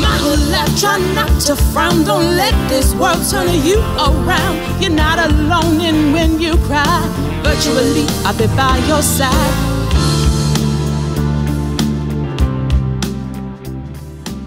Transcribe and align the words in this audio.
My 0.00 0.16
whole 0.22 0.36
life, 0.52 0.78
try 0.78 0.98
not 1.14 1.40
to 1.42 1.56
frown. 1.56 2.04
Don't 2.04 2.36
let 2.36 2.54
this 2.68 2.94
world 2.94 3.18
turn 3.30 3.48
you 3.64 3.78
around. 3.98 4.82
You're 4.82 4.92
not 4.92 5.18
alone 5.18 5.80
in 5.80 6.12
when 6.12 6.40
you 6.40 6.56
cry. 6.68 7.00
Virtually, 7.42 8.04
I'll 8.24 8.36
be 8.36 8.46
by 8.56 8.78
your 8.86 9.02
side. 9.02 9.54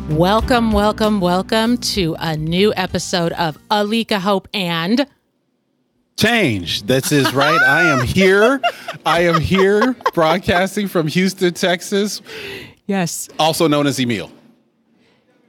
Welcome, 0.10 0.72
welcome, 0.74 1.22
welcome 1.22 1.78
to 1.78 2.16
a 2.20 2.36
new 2.36 2.74
episode 2.76 3.32
of 3.34 3.58
Alika 3.70 4.20
Hope 4.20 4.48
and 4.54 5.08
Change. 6.18 6.84
This 6.84 7.12
is 7.12 7.34
right. 7.34 7.60
I 7.62 7.84
am 7.84 8.06
here. 8.06 8.62
I 9.06 9.22
am 9.22 9.40
here 9.40 9.96
broadcasting 10.14 10.88
from 10.88 11.08
Houston, 11.08 11.54
Texas, 11.54 12.22
Yes. 12.88 13.30
also 13.40 13.68
known 13.68 13.88
as 13.88 14.00
Emil. 14.00 14.30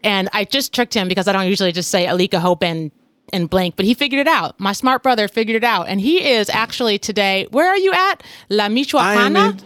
And 0.04 0.28
I 0.32 0.44
just 0.44 0.72
tricked 0.74 0.94
him 0.94 1.08
because 1.08 1.28
I 1.28 1.32
don't 1.32 1.46
usually 1.46 1.72
just 1.72 1.90
say 1.90 2.06
Alika 2.06 2.38
Hope 2.38 2.62
and 2.62 2.90
and 3.32 3.48
blank, 3.48 3.76
but 3.76 3.86
he 3.86 3.94
figured 3.94 4.20
it 4.20 4.26
out. 4.26 4.58
My 4.60 4.72
smart 4.72 5.02
brother 5.02 5.26
figured 5.26 5.56
it 5.56 5.64
out. 5.64 5.88
And 5.88 6.00
he 6.00 6.22
is 6.22 6.50
actually 6.50 6.98
today, 6.98 7.46
where 7.50 7.68
are 7.68 7.78
you 7.78 7.92
at? 7.92 8.22
La 8.50 8.64
I 8.64 8.68
Michoacana? 8.68 9.62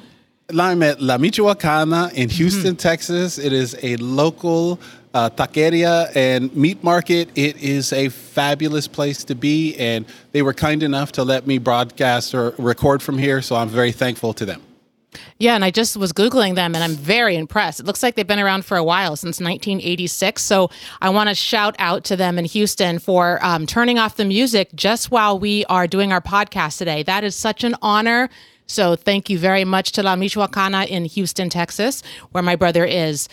I'm 0.51 0.83
at 0.83 1.01
La 1.01 1.17
Michoacana 1.19 2.13
in 2.13 2.29
Houston, 2.29 2.77
Texas. 2.77 3.39
It 3.39 3.53
is 3.53 3.77
a 3.83 3.97
local 3.97 4.79
uh, 5.13 5.31
taqueria 5.31 6.15
and 6.15 6.55
meat 6.55 6.85
market. 6.85 7.31
It 7.35 7.57
is 7.57 7.93
a 7.93 8.11
fabulous 8.11 8.87
place 8.87 9.25
to 9.25 9.35
be, 9.35 9.75
and 9.77 10.05
they 10.33 10.43
were 10.43 10.55
kind 10.55 10.83
enough 10.83 11.11
to 11.13 11.25
let 11.25 11.47
me 11.47 11.59
broadcast 11.59 12.35
or 12.35 12.55
record 12.59 13.03
from 13.03 13.19
here, 13.19 13.43
so 13.43 13.57
I'm 13.57 13.69
very 13.69 13.93
thankful 13.93 14.35
to 14.35 14.45
them. 14.45 14.63
Yeah, 15.39 15.55
and 15.55 15.65
I 15.65 15.71
just 15.71 15.97
was 15.97 16.13
Googling 16.13 16.55
them 16.55 16.75
and 16.75 16.83
I'm 16.83 16.95
very 16.95 17.37
impressed. 17.37 17.81
It 17.81 17.87
looks 17.87 18.03
like 18.03 18.15
they've 18.15 18.27
been 18.27 18.39
around 18.41 18.65
for 18.65 18.77
a 18.77 18.85
while, 18.85 19.17
since 19.17 19.41
1986. 19.41 20.43
So 20.43 20.71
I 21.01 21.11
want 21.11 21.29
to 21.29 21.35
shout 21.35 21.77
out 21.79 22.05
to 22.05 22.17
them 22.17 22.39
in 22.39 22.45
Houston 22.45 22.99
for 22.99 23.39
um, 23.45 23.67
turning 23.67 23.99
off 23.99 24.17
the 24.17 24.25
music 24.25 24.71
just 24.75 25.11
while 25.11 25.39
we 25.39 25.65
are 25.67 25.87
doing 25.87 26.13
our 26.13 26.21
podcast 26.21 26.79
today. 26.79 27.03
That 27.03 27.25
is 27.25 27.35
such 27.37 27.65
an 27.65 27.75
honor. 27.83 28.29
So 28.67 28.97
thank 28.97 29.31
you 29.31 29.39
very 29.39 29.65
much 29.65 29.93
to 29.93 30.03
La 30.03 30.17
Michoacana 30.17 30.87
in 30.89 31.05
Houston, 31.05 31.49
Texas, 31.51 32.03
where 32.33 32.43
my 32.43 32.57
brother 32.57 32.85
is 32.85 33.29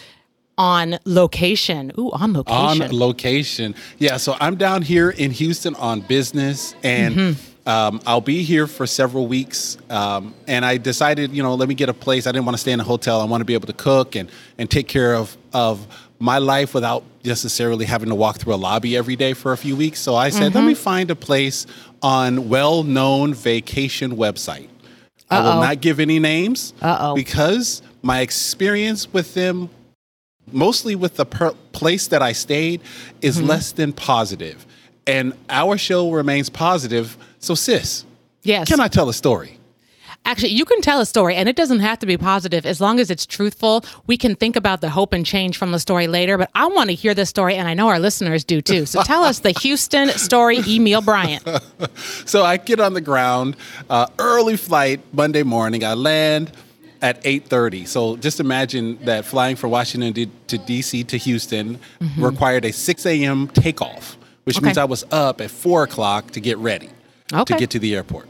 on 0.57 0.99
location. 1.05 1.91
Ooh, 1.97 2.11
on 2.11 2.33
location. 2.33 2.83
on 2.83 2.99
location. 2.99 3.75
Yeah, 3.97 4.17
so 4.17 4.35
I'm 4.39 4.55
down 4.55 4.83
here 4.83 5.09
in 5.09 5.31
Houston 5.31 5.73
on 5.75 6.01
business, 6.01 6.75
and 6.83 7.15
Mm-hmm. 7.15 7.52
Um, 7.65 8.01
I'll 8.05 8.21
be 8.21 8.43
here 8.43 8.67
for 8.67 8.85
several 8.85 9.27
weeks. 9.27 9.77
Um, 9.89 10.33
and 10.47 10.65
I 10.65 10.77
decided, 10.77 11.31
you 11.31 11.41
know, 11.43 11.55
let 11.55 11.69
me 11.69 11.75
get 11.75 11.87
a 11.89 11.93
place. 11.93 12.27
I 12.27 12.31
didn't 12.31 12.45
want 12.45 12.55
to 12.57 12.61
stay 12.61 12.71
in 12.73 12.79
a 12.79 12.83
hotel. 12.83 13.21
I 13.21 13.25
want 13.25 13.41
to 13.41 13.45
be 13.45 13.53
able 13.53 13.67
to 13.67 13.73
cook 13.73 14.15
and 14.15 14.29
and 14.57 14.69
take 14.69 14.87
care 14.87 15.15
of 15.15 15.37
of 15.53 15.87
my 16.19 16.37
life 16.39 16.73
without 16.73 17.03
necessarily 17.23 17.85
having 17.85 18.09
to 18.09 18.15
walk 18.15 18.37
through 18.37 18.53
a 18.53 18.55
lobby 18.55 18.95
every 18.97 19.15
day 19.15 19.33
for 19.33 19.51
a 19.53 19.57
few 19.57 19.75
weeks. 19.75 19.99
So 19.99 20.15
I 20.15 20.29
said, 20.29 20.49
Mm-hmm. 20.51 20.57
let 20.57 20.65
me 20.67 20.73
find 20.73 21.11
a 21.11 21.15
place 21.15 21.65
on 22.01 22.49
well-known 22.49 23.33
vacation 23.33 24.15
website. 24.17 24.67
I 25.29 25.39
will 25.41 25.61
not 25.61 25.79
give 25.81 25.99
any 25.99 26.19
names 26.19 26.73
Uh-oh. 26.81 27.15
because 27.15 27.81
my 28.01 28.19
experience 28.21 29.11
with 29.11 29.33
them 29.33 29.69
mostly 30.51 30.95
with 30.95 31.15
the 31.15 31.25
per- 31.25 31.53
place 31.71 32.07
that 32.07 32.21
I 32.21 32.33
stayed 32.33 32.81
is 33.21 33.37
Mm-hmm. 33.37 33.47
less 33.47 33.71
than 33.71 33.93
positive. 33.93 34.65
And 35.07 35.33
our 35.49 35.77
show 35.77 36.11
remains 36.11 36.49
positive. 36.49 37.17
So, 37.43 37.55
sis, 37.55 38.05
yes. 38.43 38.69
can 38.69 38.79
I 38.79 38.87
tell 38.87 39.09
a 39.09 39.13
story? 39.13 39.59
Actually, 40.25 40.51
you 40.53 40.63
can 40.63 40.79
tell 40.79 41.01
a 41.01 41.05
story, 41.05 41.35
and 41.35 41.49
it 41.49 41.57
doesn't 41.57 41.81
have 41.81 41.99
to 41.99 42.05
be 42.05 42.15
positive 42.17 42.65
as 42.65 42.79
long 42.79 43.01
as 43.01 43.11
it's 43.11 43.25
truthful. 43.25 43.83
We 44.07 44.15
can 44.15 44.35
think 44.37 44.55
about 44.55 44.79
the 44.79 44.89
hope 44.89 45.11
and 45.11 45.25
change 45.25 45.57
from 45.57 45.73
the 45.73 45.79
story 45.79 46.07
later, 46.07 46.37
but 46.37 46.49
I 46.55 46.67
want 46.67 46.89
to 46.89 46.95
hear 46.95 47.13
this 47.13 47.27
story, 47.29 47.55
and 47.55 47.67
I 47.67 47.73
know 47.73 47.89
our 47.89 47.99
listeners 47.99 48.45
do 48.45 48.61
too. 48.61 48.85
So 48.85 49.03
tell 49.03 49.25
us 49.25 49.39
the 49.39 49.51
Houston 49.61 50.07
story, 50.11 50.59
Emil 50.65 51.01
Bryant. 51.01 51.43
So 52.25 52.45
I 52.45 52.55
get 52.55 52.79
on 52.79 52.93
the 52.93 53.01
ground, 53.01 53.57
uh, 53.89 54.07
early 54.19 54.55
flight 54.55 55.01
Monday 55.11 55.43
morning. 55.43 55.83
I 55.83 55.93
land 55.95 56.53
at 57.01 57.21
8:30. 57.25 57.85
So 57.85 58.15
just 58.15 58.39
imagine 58.39 58.97
that 59.03 59.25
flying 59.25 59.57
from 59.57 59.71
Washington 59.71 60.13
D- 60.13 60.29
to 60.47 60.57
DC 60.57 61.05
to 61.07 61.17
Houston 61.17 61.77
required 62.17 62.63
a 62.63 62.71
6 62.71 63.05
a.m. 63.05 63.49
takeoff, 63.49 64.17
which 64.45 64.55
Okay. 64.57 64.67
means 64.67 64.77
I 64.77 64.85
was 64.85 65.03
up 65.11 65.41
at 65.41 65.51
4 65.51 65.83
o'clock 65.83 66.31
to 66.31 66.39
get 66.39 66.57
ready 66.59 66.89
Okay. 67.33 67.53
to 67.53 67.59
get 67.59 67.69
to 67.71 67.79
the 67.79 67.95
airport. 67.95 68.27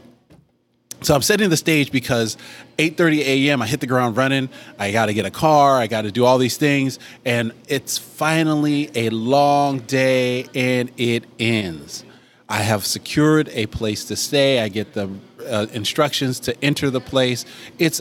So 1.02 1.14
I'm 1.14 1.22
setting 1.22 1.50
the 1.50 1.56
stage 1.56 1.92
because 1.92 2.38
8:30 2.78 3.20
a.m. 3.20 3.60
I 3.60 3.66
hit 3.66 3.80
the 3.80 3.86
ground 3.86 4.16
running. 4.16 4.48
I 4.78 4.90
got 4.90 5.06
to 5.06 5.14
get 5.14 5.26
a 5.26 5.30
car. 5.30 5.76
I 5.78 5.86
got 5.86 6.02
to 6.02 6.10
do 6.10 6.24
all 6.24 6.38
these 6.38 6.56
things, 6.56 6.98
and 7.26 7.52
it's 7.68 7.98
finally 7.98 8.90
a 8.94 9.10
long 9.10 9.80
day, 9.80 10.46
and 10.54 10.90
it 10.96 11.24
ends. 11.38 12.04
I 12.48 12.58
have 12.58 12.86
secured 12.86 13.50
a 13.52 13.66
place 13.66 14.06
to 14.06 14.16
stay. 14.16 14.60
I 14.60 14.68
get 14.68 14.94
the 14.94 15.10
uh, 15.46 15.66
instructions 15.72 16.40
to 16.40 16.64
enter 16.64 16.88
the 16.90 17.00
place. 17.00 17.44
It's 17.78 18.00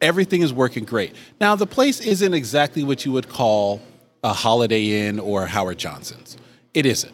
everything 0.00 0.42
is 0.42 0.52
working 0.52 0.84
great. 0.84 1.14
Now 1.40 1.56
the 1.56 1.66
place 1.66 2.00
isn't 2.00 2.34
exactly 2.34 2.84
what 2.84 3.04
you 3.04 3.12
would 3.12 3.28
call 3.28 3.82
a 4.22 4.32
Holiday 4.32 5.06
Inn 5.06 5.20
or 5.20 5.46
Howard 5.46 5.78
Johnson's. 5.78 6.36
It 6.72 6.86
isn't. 6.86 7.12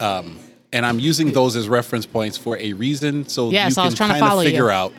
Um, 0.00 0.38
and 0.72 0.86
I'm 0.86 0.98
using 1.00 1.32
those 1.32 1.56
as 1.56 1.68
reference 1.68 2.06
points 2.06 2.36
for 2.36 2.56
a 2.58 2.72
reason, 2.72 3.26
so 3.26 3.50
Yes, 3.50 3.70
you 3.70 3.74
can 3.76 3.84
was 3.86 3.94
trying 3.94 4.08
to 4.10 4.14
kind 4.14 4.22
of 4.24 4.28
follow 4.28 4.42
you. 4.42 4.48
figure 4.50 4.70
out 4.70 4.92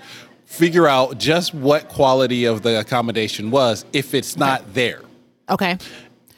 figure 0.46 0.88
out 0.88 1.18
just 1.18 1.54
what 1.54 1.88
quality 1.88 2.44
of 2.46 2.62
the 2.62 2.80
accommodation 2.80 3.52
was 3.52 3.86
if 3.94 4.14
it's 4.14 4.36
not 4.36 4.74
there. 4.74 5.02
Okay. 5.50 5.78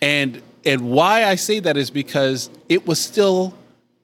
And 0.01 0.41
and 0.65 0.91
why 0.91 1.25
I 1.25 1.35
say 1.35 1.59
that 1.59 1.77
is 1.77 1.89
because 1.89 2.49
it 2.69 2.85
was 2.87 2.99
still 2.99 3.53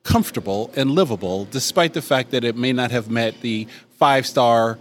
comfortable 0.03 0.71
and 0.75 0.91
livable, 0.91 1.45
despite 1.51 1.93
the 1.93 2.01
fact 2.01 2.31
that 2.31 2.43
it 2.43 2.55
may 2.55 2.73
not 2.73 2.89
have 2.91 3.09
met 3.09 3.39
the 3.41 3.67
five 3.97 4.25
star 4.25 4.77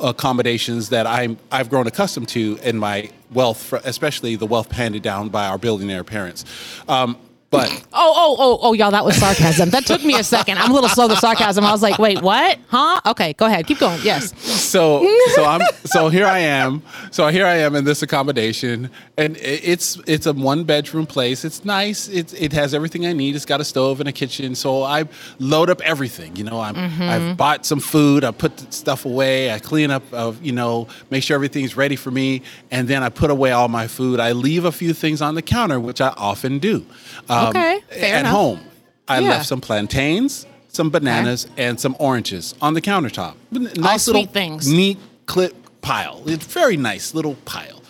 accommodations 0.00 0.90
that 0.90 1.06
I'm 1.06 1.38
I've 1.50 1.70
grown 1.70 1.86
accustomed 1.86 2.28
to 2.28 2.58
in 2.62 2.78
my 2.78 3.10
wealth, 3.32 3.72
especially 3.84 4.36
the 4.36 4.46
wealth 4.46 4.70
handed 4.72 5.02
down 5.02 5.30
by 5.30 5.46
our 5.46 5.58
billionaire 5.58 6.04
parents. 6.04 6.44
Um, 6.88 7.16
but 7.52 7.68
Oh, 7.94 8.12
oh, 8.16 8.36
oh, 8.38 8.58
oh, 8.62 8.72
y'all, 8.72 8.90
that 8.90 9.04
was 9.04 9.16
sarcasm. 9.16 9.68
That 9.70 9.84
took 9.84 10.02
me 10.02 10.18
a 10.18 10.24
second. 10.24 10.56
I'm 10.58 10.70
a 10.70 10.74
little 10.74 10.88
slow 10.88 11.06
to 11.08 11.16
sarcasm. 11.16 11.64
I 11.64 11.70
was 11.72 11.82
like, 11.82 11.98
wait, 11.98 12.22
what? 12.22 12.58
Huh? 12.68 13.00
Okay, 13.04 13.34
go 13.34 13.44
ahead. 13.46 13.66
Keep 13.66 13.80
going. 13.80 14.00
Yes. 14.02 14.32
so 14.42 15.06
so 15.34 15.44
I'm 15.44 15.60
so 15.84 16.08
here 16.08 16.26
I 16.26 16.38
am. 16.38 16.82
So 17.10 17.28
here 17.28 17.44
I 17.46 17.56
am 17.58 17.76
in 17.76 17.84
this 17.84 18.02
accommodation, 18.02 18.90
and 19.18 19.36
it's 19.36 19.98
it's 20.06 20.24
a 20.26 20.32
one 20.32 20.64
bedroom 20.64 21.06
place. 21.06 21.44
It's 21.44 21.64
nice. 21.64 22.08
It 22.08 22.32
it 22.40 22.52
has 22.54 22.72
everything 22.72 23.06
I 23.06 23.12
need. 23.12 23.36
It's 23.36 23.44
got 23.44 23.60
a 23.60 23.64
stove 23.64 24.00
and 24.00 24.08
a 24.08 24.12
kitchen. 24.12 24.54
So 24.54 24.82
I 24.82 25.04
load 25.38 25.68
up 25.68 25.82
everything. 25.82 26.34
You 26.36 26.44
know, 26.44 26.60
I'm 26.60 26.76
I've 27.02 27.36
bought 27.36 27.66
some 27.66 27.80
food. 27.80 28.24
I 28.24 28.30
put 28.30 28.72
stuff 28.72 29.04
away. 29.04 29.52
I 29.52 29.58
clean 29.58 29.90
up. 29.90 30.02
Uh, 30.12 30.32
you 30.42 30.52
know, 30.52 30.88
make 31.10 31.22
sure 31.22 31.34
everything's 31.34 31.76
ready 31.76 31.96
for 31.96 32.10
me, 32.10 32.42
and 32.70 32.88
then 32.88 33.02
I 33.02 33.10
put 33.10 33.30
away 33.30 33.50
all 33.52 33.68
my 33.68 33.86
food. 33.86 34.18
I 34.18 34.32
leave 34.32 34.64
a 34.64 34.72
few 34.72 34.94
things 34.94 35.20
on 35.20 35.34
the 35.34 35.42
counter, 35.42 35.78
which 35.78 36.00
I 36.00 36.08
often 36.16 36.58
do. 36.58 36.86
Um, 37.28 37.41
Um, 37.42 37.48
okay, 37.48 37.80
fair 37.90 38.14
at 38.14 38.20
enough. 38.20 38.32
home, 38.32 38.60
I 39.08 39.18
Yeah. 39.20 39.30
left 39.30 39.46
some 39.46 39.60
plantains, 39.60 40.46
some 40.68 40.90
bananas, 40.90 41.46
and 41.56 41.78
some 41.78 41.96
oranges 41.98 42.54
on 42.60 42.74
the 42.74 42.80
countertop. 42.80 43.34
Nice 43.50 44.08
oh, 44.08 44.12
sweet 44.12 44.20
little 44.20 44.32
things. 44.32 44.68
neat 44.72 44.98
clip 45.26 45.54
pile. 45.82 46.22
It's 46.26 46.46
very 46.46 46.76
nice 46.76 47.14
little 47.14 47.34
pile. 47.44 47.82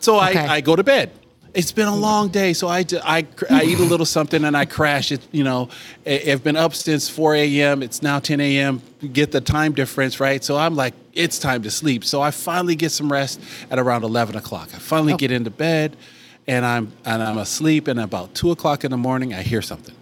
So 0.00 0.20
Okay. 0.20 0.38
I, 0.38 0.56
I 0.56 0.60
go 0.60 0.76
to 0.76 0.82
bed. 0.84 1.10
It's 1.52 1.72
been 1.72 1.88
a 1.88 1.96
long 1.96 2.28
day, 2.28 2.52
so 2.52 2.68
I, 2.68 2.84
I, 3.02 3.26
I 3.50 3.64
eat 3.64 3.80
a 3.80 3.82
little 3.84 4.06
something 4.18 4.44
and 4.44 4.56
I 4.56 4.66
crash. 4.66 5.10
It 5.10 5.20
you 5.32 5.42
know, 5.42 5.68
I've 6.06 6.44
been 6.44 6.54
up 6.56 6.74
since 6.76 7.08
4 7.08 7.34
a.m. 7.34 7.82
It's 7.82 8.02
now 8.02 8.20
10 8.20 8.40
a.m. 8.40 8.80
Get 9.12 9.32
the 9.32 9.40
time 9.40 9.72
difference 9.72 10.20
right, 10.20 10.44
so 10.44 10.56
I'm 10.56 10.76
like, 10.76 10.94
it's 11.12 11.40
time 11.40 11.62
to 11.64 11.70
sleep. 11.70 12.04
So 12.04 12.22
I 12.22 12.30
finally 12.30 12.76
get 12.76 12.92
some 12.92 13.10
rest 13.10 13.40
at 13.68 13.80
around 13.80 14.04
11 14.04 14.36
o'clock. 14.36 14.68
I 14.72 14.78
finally 14.78 15.14
oh. 15.14 15.16
get 15.16 15.32
into 15.32 15.50
bed, 15.50 15.96
and 16.46 16.64
I'm 16.64 16.92
and 17.04 17.22
I'm 17.22 17.38
asleep. 17.38 17.88
And 17.88 18.00
about 18.00 18.34
two 18.34 18.50
o'clock 18.50 18.84
in 18.84 18.90
the 18.90 18.96
morning, 18.96 19.34
I 19.34 19.42
hear 19.42 19.62
something. 19.62 19.94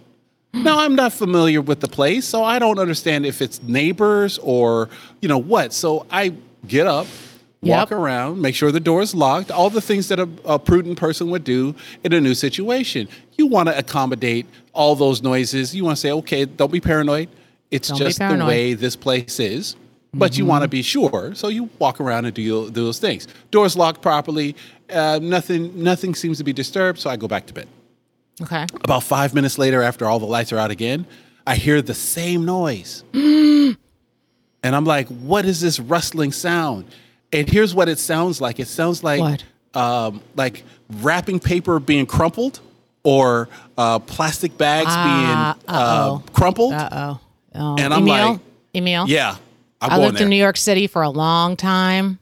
Now 0.53 0.79
I'm 0.79 0.95
not 0.95 1.13
familiar 1.13 1.61
with 1.61 1.79
the 1.79 1.87
place, 1.87 2.25
so 2.25 2.43
I 2.43 2.57
don't 2.57 2.79
understand 2.79 3.25
if 3.25 3.41
it's 3.41 3.61
neighbors 3.61 4.39
or 4.41 4.89
you 5.21 5.29
know 5.29 5.37
what. 5.37 5.73
So 5.73 6.07
I 6.09 6.33
get 6.67 6.87
up, 6.87 7.05
walk 7.61 7.91
Yep. 7.91 7.99
around, 7.99 8.41
make 8.41 8.55
sure 8.55 8.71
the 8.71 8.79
door 8.79 9.01
is 9.01 9.13
locked, 9.13 9.51
all 9.51 9.69
the 9.69 9.81
things 9.81 10.07
that 10.07 10.19
a, 10.19 10.27
a 10.45 10.57
prudent 10.57 10.97
person 10.97 11.29
would 11.29 11.43
do 11.43 11.75
in 12.03 12.13
a 12.13 12.21
new 12.21 12.33
situation. 12.33 13.07
You 13.37 13.45
want 13.45 13.69
to 13.69 13.77
accommodate 13.77 14.47
all 14.73 14.95
those 14.95 15.21
noises. 15.21 15.75
You 15.75 15.83
want 15.83 15.97
to 15.97 16.01
say, 16.01 16.11
okay, 16.11 16.45
don't 16.45 16.71
be 16.71 16.81
paranoid. 16.81 17.29
It's 17.71 17.89
Don't 17.89 17.97
just 17.97 18.17
the 18.17 18.45
way 18.45 18.73
this 18.73 18.95
place 18.95 19.39
is. 19.39 19.75
But 20.11 20.37
you 20.37 20.43
mm-hmm. 20.43 20.49
want 20.49 20.61
to 20.63 20.67
be 20.67 20.81
sure, 20.81 21.35
so 21.35 21.49
you 21.49 21.69
walk 21.77 22.01
around 22.01 22.25
and 22.25 22.33
do, 22.33 22.43
do 22.43 22.71
those 22.71 22.97
things. 22.97 23.27
Doors 23.51 23.77
locked 23.77 24.01
properly. 24.01 24.55
Uh, 24.91 25.19
nothing, 25.21 25.81
nothing 25.83 26.15
seems 26.15 26.37
to 26.39 26.43
be 26.43 26.53
disturbed. 26.53 26.99
So 26.99 27.09
I 27.09 27.15
go 27.15 27.27
back 27.27 27.45
to 27.47 27.53
bed. 27.53 27.67
Okay. 28.41 28.65
About 28.83 29.03
five 29.03 29.33
minutes 29.33 29.57
later, 29.57 29.81
after 29.81 30.05
all 30.05 30.19
the 30.19 30.25
lights 30.25 30.53
are 30.53 30.57
out 30.57 30.71
again, 30.71 31.05
I 31.45 31.55
hear 31.55 31.81
the 31.81 31.93
same 31.93 32.45
noise. 32.45 33.03
and 33.13 33.75
I'm 34.63 34.85
like, 34.85 35.07
what 35.07 35.45
is 35.45 35.61
this 35.61 35.79
rustling 35.79 36.31
sound? 36.31 36.85
And 37.31 37.49
here's 37.49 37.75
what 37.75 37.89
it 37.89 37.99
sounds 37.99 38.41
like 38.41 38.59
it 38.59 38.67
sounds 38.67 39.03
like 39.03 39.19
What? 39.19 39.43
Um, 39.75 40.21
like 40.35 40.63
wrapping 40.89 41.39
paper 41.39 41.79
being 41.79 42.07
crumpled 42.07 42.59
or 43.03 43.49
uh, 43.77 43.99
plastic 43.99 44.57
bags 44.57 44.89
Ah, 44.89 45.55
being 45.55 45.75
uh, 45.75 46.17
crumpled. 46.33 46.73
Oh, 46.73 47.19
And 47.53 47.93
I'm 47.93 48.01
Emil, 48.01 48.31
like, 48.31 48.39
Emil. 48.73 49.05
Yeah, 49.07 49.37
I'm 49.79 49.91
I 49.91 49.97
lived 49.97 50.21
in 50.21 50.29
New 50.29 50.35
York 50.35 50.57
City 50.57 50.87
for 50.87 51.03
a 51.03 51.09
long 51.09 51.55
time. 51.55 52.19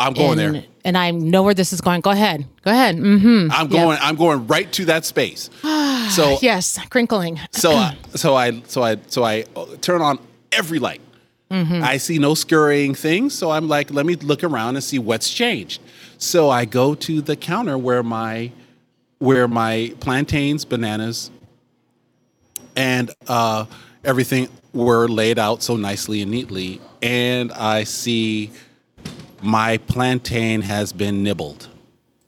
I'm 0.00 0.12
going 0.12 0.38
there. 0.38 0.64
And 0.88 0.96
I 0.96 1.10
know 1.10 1.42
where 1.42 1.52
this 1.52 1.74
is 1.74 1.82
going. 1.82 2.00
Go 2.00 2.08
ahead. 2.08 2.46
Go 2.62 2.70
ahead. 2.70 2.96
Mm-hmm. 2.96 3.52
I'm 3.52 3.68
going. 3.68 3.98
I'm 4.00 4.16
going 4.16 4.46
right 4.46 4.72
to 4.72 4.86
that 4.86 5.04
space. 5.04 5.50
so 5.62 6.38
Yes, 6.40 6.78
crinkling. 6.88 7.38
so 7.52 7.72
I, 7.72 7.94
so 8.14 8.34
I 8.34 8.62
so 8.62 8.82
I 8.82 8.96
so 9.08 9.22
I 9.22 9.44
uh, 9.54 9.66
turn 9.82 10.00
on 10.00 10.18
every 10.50 10.78
light. 10.78 11.02
I 11.50 11.98
see 11.98 12.18
no 12.18 12.32
scurrying 12.34 12.94
things, 12.94 13.34
so 13.34 13.50
I'm 13.50 13.68
like, 13.68 13.90
let 13.90 14.06
me 14.06 14.14
look 14.16 14.42
around 14.42 14.76
and 14.76 14.82
see 14.82 14.98
what's 14.98 15.30
changed. 15.30 15.82
So 16.16 16.48
I 16.48 16.64
go 16.64 16.94
to 16.94 17.20
the 17.20 17.36
counter 17.36 17.76
where 17.76 18.02
my 18.02 18.50
where 19.18 19.46
my 19.46 19.94
plantains, 20.00 20.64
bananas, 20.64 21.30
and 22.76 23.10
uh, 23.26 23.66
everything 24.04 24.48
were 24.72 25.06
laid 25.06 25.38
out 25.38 25.62
so 25.62 25.76
nicely 25.76 26.22
and 26.22 26.30
neatly, 26.30 26.80
and 27.02 27.52
I 27.52 27.84
see 27.84 28.52
my 29.42 29.78
plantain 29.78 30.62
has 30.62 30.92
been 30.92 31.22
nibbled, 31.22 31.68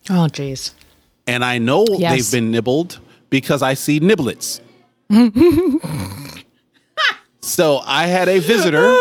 Oh, 0.08 0.28
jeez. 0.30 0.72
and 1.26 1.44
I 1.44 1.58
know 1.58 1.84
Yes. 1.88 2.12
they've 2.30 2.40
been 2.40 2.50
nibbled 2.50 2.98
because 3.30 3.62
I 3.62 3.74
see 3.74 4.00
niblets. 4.00 4.60
so 7.40 7.80
I 7.84 8.06
had 8.06 8.28
a 8.28 8.38
visitor, 8.38 8.94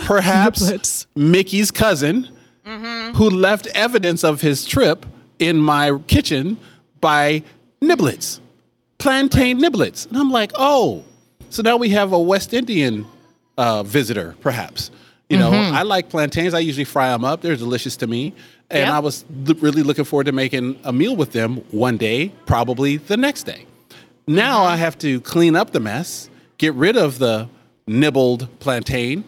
perhaps 0.06 0.62
Niblets. 0.70 1.06
Mickey's 1.14 1.70
cousin, 1.70 2.28
who 3.14 3.30
left 3.30 3.66
evidence 3.68 4.24
of 4.24 4.40
his 4.40 4.64
trip 4.64 5.04
in 5.38 5.58
my 5.58 5.98
kitchen 6.06 6.56
by 7.00 7.42
niblets, 7.82 8.40
plantain 8.98 9.60
niblets. 9.60 10.06
And 10.06 10.16
I'm 10.16 10.30
like, 10.30 10.50
oh, 10.54 11.04
so 11.50 11.62
now 11.62 11.76
we 11.76 11.90
have 11.90 12.12
a 12.12 12.18
West 12.18 12.54
Indian 12.54 13.06
uh, 13.58 13.82
visitor, 13.82 14.34
perhaps. 14.40 14.90
You 15.34 15.40
know, 15.40 15.50
mm-hmm. 15.50 15.74
I 15.74 15.82
like 15.82 16.10
plantains. 16.10 16.54
I 16.54 16.60
usually 16.60 16.84
fry 16.84 17.10
them 17.10 17.24
up. 17.24 17.40
They're 17.40 17.56
delicious 17.56 17.96
to 17.98 18.06
me. 18.06 18.32
And 18.70 18.86
Yep. 18.86 18.88
I 18.88 18.98
was 19.00 19.24
l- 19.48 19.54
really 19.56 19.82
looking 19.82 20.04
forward 20.04 20.26
to 20.26 20.32
making 20.32 20.78
a 20.84 20.92
meal 20.92 21.16
with 21.16 21.32
them 21.32 21.56
one 21.70 21.96
day, 21.96 22.32
probably 22.46 22.98
the 22.98 23.16
next 23.16 23.42
day. 23.44 23.66
Now 24.26 24.58
mm-hmm. 24.58 24.72
I 24.72 24.76
have 24.76 24.96
to 24.98 25.20
clean 25.20 25.56
up 25.56 25.72
the 25.72 25.80
mess, 25.80 26.30
get 26.58 26.72
rid 26.74 26.96
of 26.96 27.18
the 27.18 27.48
nibbled 27.86 28.48
plantain. 28.60 29.24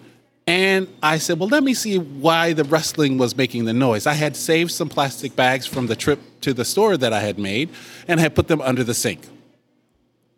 And 0.46 0.86
I 1.02 1.18
said, 1.18 1.40
well, 1.40 1.48
let 1.48 1.64
me 1.64 1.74
see 1.74 1.98
why 1.98 2.52
the 2.52 2.62
rustling 2.62 3.18
was 3.18 3.36
making 3.36 3.64
the 3.64 3.72
noise. 3.72 4.06
I 4.06 4.12
had 4.14 4.36
saved 4.36 4.70
some 4.70 4.88
plastic 4.88 5.34
bags 5.34 5.66
from 5.66 5.88
the 5.88 5.96
trip 5.96 6.20
to 6.42 6.54
the 6.54 6.64
store 6.64 6.96
that 6.96 7.12
I 7.12 7.18
had 7.18 7.36
made 7.36 7.68
and 8.06 8.20
had 8.20 8.36
put 8.36 8.46
them 8.46 8.60
under 8.60 8.84
the 8.84 8.94
sink. 8.94 9.26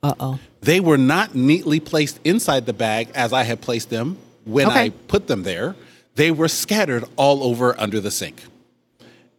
Uh-oh. 0.03 0.38
They 0.62 0.81
were 0.81 0.97
not 0.97 1.35
neatly 1.35 1.79
placed 1.79 2.20
inside 2.25 2.65
the 2.65 2.73
bag 2.73 3.11
as 3.15 3.35
I 3.35 3.43
had 3.43 3.61
placed 3.61 3.91
them 3.91 4.17
when 4.48 4.66
Okay. 4.68 4.84
I 4.86 4.88
put 4.90 5.26
them 5.26 5.42
there. 5.44 5.76
They 6.14 6.30
were 6.32 6.48
scattered 6.48 7.04
all 7.16 7.44
over 7.44 7.78
under 7.80 8.00
the 8.00 8.10
sink. 8.10 8.42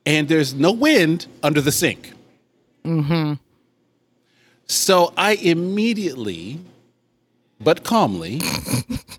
And 0.06 0.27
there's 0.29 0.53
no 0.53 0.71
wind 0.71 1.27
under 1.44 1.59
the 1.61 1.71
sink. 1.73 2.13
Mm-hmm. 2.85 3.33
So 4.65 5.13
I 5.17 5.33
immediately, 5.33 6.59
but 7.59 7.83
calmly, 7.83 8.39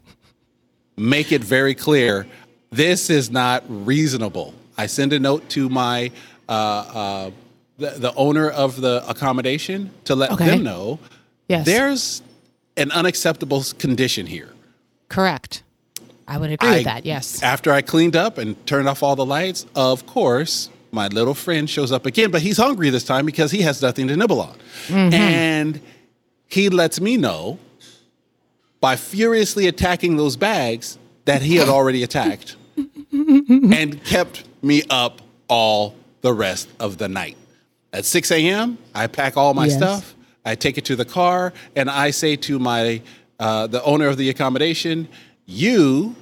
make 0.97 1.33
it 1.33 1.43
very 1.45 1.75
clear 1.75 2.27
this 2.71 3.11
is 3.11 3.31
not 3.31 3.65
reasonable. 3.69 4.55
I 4.79 4.87
send 4.87 5.13
a 5.13 5.19
note 5.19 5.49
to 5.51 5.69
my 5.69 6.11
uh, 6.49 6.53
uh, 6.53 7.31
the, 7.79 7.91
the 7.91 8.15
owner 8.15 8.49
of 8.49 8.81
the 8.81 9.05
accommodation 9.09 9.91
to 10.05 10.15
let 10.15 10.31
Okay. 10.33 10.47
them 10.47 10.63
know 10.63 10.99
Yes. 11.49 11.67
there's 11.67 12.23
an 12.77 12.91
unacceptable 12.93 13.65
condition 13.79 14.27
here. 14.27 14.51
Correct. 15.09 15.63
I 16.31 16.39
would 16.39 16.53
agree 16.53 16.69
I- 16.69 16.75
with 16.77 16.85
that. 16.85 17.05
Yes. 17.05 17.43
After 17.43 17.73
I 17.73 17.83
cleaned 17.83 18.15
up 18.17 18.39
and 18.39 18.55
turned 18.67 18.89
off 18.89 19.03
all 19.03 19.17
the 19.17 19.27
lights, 19.27 19.67
of 19.75 20.07
course, 20.07 20.71
my 20.93 21.09
little 21.09 21.35
friend 21.35 21.69
shows 21.69 21.91
up 21.93 22.07
again, 22.07 22.31
but 22.31 22.41
he's 22.43 22.57
hungry 22.57 22.89
this 22.91 23.05
time 23.05 23.27
because 23.27 23.51
he 23.51 23.63
has 23.63 23.83
nothing 23.83 24.07
to 24.09 24.17
nibble 24.17 24.41
on. 24.41 24.57
Mm-hmm. 24.87 25.13
And 25.15 25.81
he 26.47 26.69
lets 26.69 27.01
me 27.01 27.17
know 27.17 27.59
by 28.81 28.97
furiously 28.97 29.67
attacking 29.67 30.17
those 30.17 30.37
bags 30.37 30.99
that 31.25 31.43
he 31.43 31.57
had 31.57 31.69
already 31.77 32.03
attacked 32.05 32.57
and 33.13 34.03
kept 34.05 34.45
me 34.63 34.83
up 34.89 35.21
all 35.49 35.95
the 36.23 36.33
rest 36.33 36.69
of 36.79 36.99
the 36.99 37.09
night. 37.09 37.37
At 37.93 38.05
6 38.05 38.31
a.m., 38.31 38.79
I 38.95 39.09
pack 39.09 39.37
all 39.37 39.53
my 39.53 39.67
Yes. 39.67 39.77
stuff, 39.77 40.15
I 40.45 40.55
take 40.55 40.79
it 40.79 40.85
to 40.87 40.97
the 40.97 41.05
car, 41.05 41.53
and 41.75 41.91
I 41.91 42.11
say 42.13 42.37
to 42.37 42.59
my 42.61 43.03
uh, 43.41 43.67
the 43.67 43.83
owner 43.85 44.07
of 44.07 44.17
the 44.17 44.29
accommodation, 44.29 45.09
"You 45.51 46.15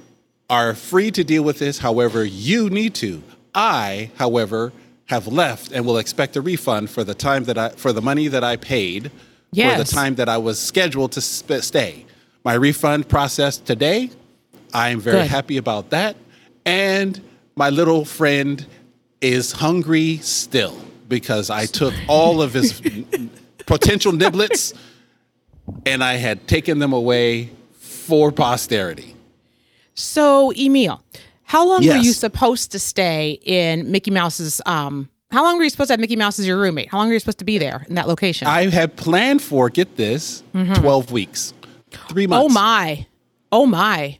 are 0.49 0.73
free 0.73 1.11
to 1.11 1.23
deal 1.23 1.43
with 1.43 1.59
this 1.59 1.77
however 1.77 2.25
you 2.25 2.69
need 2.69 2.95
to. 2.95 3.21
I, 3.53 4.09
however, 4.17 4.73
have 5.05 5.27
left 5.27 5.71
and 5.71 5.85
will 5.85 5.97
expect 5.97 6.35
a 6.35 6.41
refund 6.41 6.89
for 6.89 7.03
the 7.03 7.13
time 7.13 7.43
that 7.45 7.57
I 7.57 7.69
for 7.69 7.93
the 7.93 8.01
money 8.01 8.27
that 8.27 8.43
I 8.43 8.57
paid 8.57 9.11
for 9.53 9.77
the 9.77 9.83
time 9.83 10.15
that 10.15 10.29
I 10.29 10.37
was 10.37 10.59
scheduled 10.59 11.11
to 11.13 11.21
sp- 11.21 11.61
stay. 11.61 12.05
My 12.43 12.53
refund 12.53 13.09
processed 13.09 13.65
today. 13.65 14.11
I 14.73 14.89
am 14.89 14.99
very 14.99 15.21
Good. 15.21 15.27
happy 15.27 15.57
about 15.57 15.89
that. 15.89 16.15
And 16.65 17.19
my 17.55 17.69
little 17.69 18.05
friend 18.05 18.65
is 19.21 19.51
hungry 19.51 20.17
still 20.17 20.77
because 21.07 21.49
I 21.49 21.65
took 21.65 21.93
all 22.07 22.41
of 22.41 22.53
his 22.53 22.79
potential 23.65 24.11
niblets 24.11 24.73
and 25.85 26.03
I 26.03 26.13
had 26.13 26.47
taken 26.47 26.79
them 26.79 26.93
away 26.93 27.49
for 27.79 28.31
posterity. 28.31 29.15
So, 29.99 30.51
Emil, 30.53 31.01
how 31.43 31.67
long 31.67 31.85
were 31.85 31.95
you 31.97 32.13
supposed 32.13 32.71
to 32.71 32.79
stay 32.79 33.39
in 33.43 33.91
Mickey 33.91 34.11
Mouse's? 34.11 34.61
Um, 34.65 35.09
how 35.31 35.43
long 35.43 35.57
were 35.57 35.63
you 35.63 35.69
supposed 35.69 35.89
to 35.89 35.93
have 35.93 35.99
Mickey 35.99 36.15
Mouse 36.15 36.39
as 36.39 36.47
your 36.47 36.57
roommate? 36.57 36.89
How 36.89 36.99
long 36.99 37.07
were 37.07 37.13
you 37.13 37.19
supposed 37.19 37.39
to 37.39 37.45
be 37.45 37.57
there 37.57 37.85
in 37.89 37.95
that 37.95 38.07
location? 38.07 38.47
I 38.47 38.69
had 38.69 38.95
planned 38.95 39.41
for, 39.41 39.69
get 39.69 39.97
this, 39.97 40.41
12 40.53 41.11
weeks. 41.11 41.53
Three 42.07 42.27
months. 42.27 42.45
oh 42.45 42.53
my, 42.53 43.05
oh 43.51 43.65
my. 43.65 44.17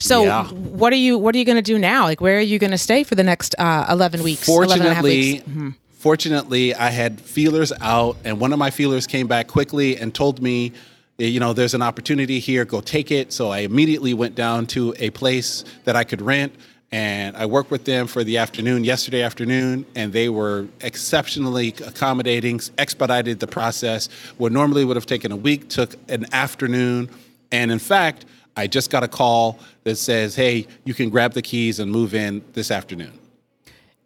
So, 0.00 0.24
Yeah. 0.24 0.48
what 0.48 0.92
are 0.92 0.96
you? 0.96 1.16
What 1.16 1.34
are 1.34 1.38
you 1.38 1.44
going 1.44 1.56
to 1.56 1.62
do 1.62 1.78
now? 1.78 2.04
Like, 2.04 2.20
where 2.20 2.36
are 2.38 2.40
you 2.40 2.58
going 2.58 2.72
to 2.72 2.78
stay 2.78 3.04
for 3.04 3.14
the 3.14 3.22
next 3.22 3.54
uh, 3.58 3.86
eleven 3.88 4.22
weeks? 4.24 4.48
11 4.48 4.72
and 4.72 4.82
a 4.90 4.94
half 4.94 5.02
fortunately 5.02 5.32
weeks? 5.32 5.44
Mm-hmm. 5.48 5.70
fortunately 5.92 6.74
i 6.74 6.90
had 6.90 7.20
feelers 7.20 7.72
out 7.80 8.16
and 8.24 8.40
one 8.40 8.52
of 8.52 8.58
my 8.58 8.70
feelers 8.70 9.06
came 9.06 9.28
back 9.28 9.46
quickly 9.46 9.96
and 9.96 10.12
told 10.12 10.42
me 10.42 10.72
Eh, 11.18 11.26
you 11.26 11.40
know 11.40 11.52
there's 11.52 11.74
an 11.74 11.82
opportunity 11.82 12.38
here 12.38 12.64
go 12.64 12.80
take 12.80 13.10
it. 13.10 13.32
So 13.32 13.50
i 13.50 13.58
immediately 13.58 14.14
went 14.14 14.34
down 14.34 14.66
to 14.68 14.94
a 14.98 15.10
place 15.10 15.64
that 15.84 15.96
i 15.96 16.04
could 16.04 16.22
rent 16.22 16.54
and 16.90 17.36
i 17.36 17.46
worked 17.46 17.70
with 17.70 17.84
them 17.84 18.06
for 18.06 18.24
the 18.24 18.38
afternoon 18.38 18.84
yesterday 18.84 19.22
afternoon 19.22 19.84
and 19.94 20.12
they 20.12 20.28
were 20.28 20.66
exceptionally 20.80 21.74
accommodating 21.86 22.60
expedited 22.78 23.40
the 23.40 23.46
process. 23.46 24.08
What 24.38 24.52
normally 24.52 24.84
would 24.84 24.96
have 24.96 25.06
taken 25.06 25.32
a 25.32 25.36
week 25.36 25.68
took 25.68 25.94
an 26.08 26.26
afternoon. 26.32 27.10
And 27.50 27.70
in 27.70 27.78
fact 27.78 28.24
i 28.56 28.66
just 28.66 28.90
got 28.90 29.02
a 29.02 29.08
call 29.08 29.58
that 29.84 29.96
says 29.96 30.34
hey 30.34 30.66
you 30.84 30.94
can 30.94 31.10
grab 31.10 31.32
the 31.32 31.42
keys 31.42 31.78
and 31.78 31.90
move 31.90 32.14
in 32.14 32.42
this 32.52 32.70
afternoon 32.70 33.12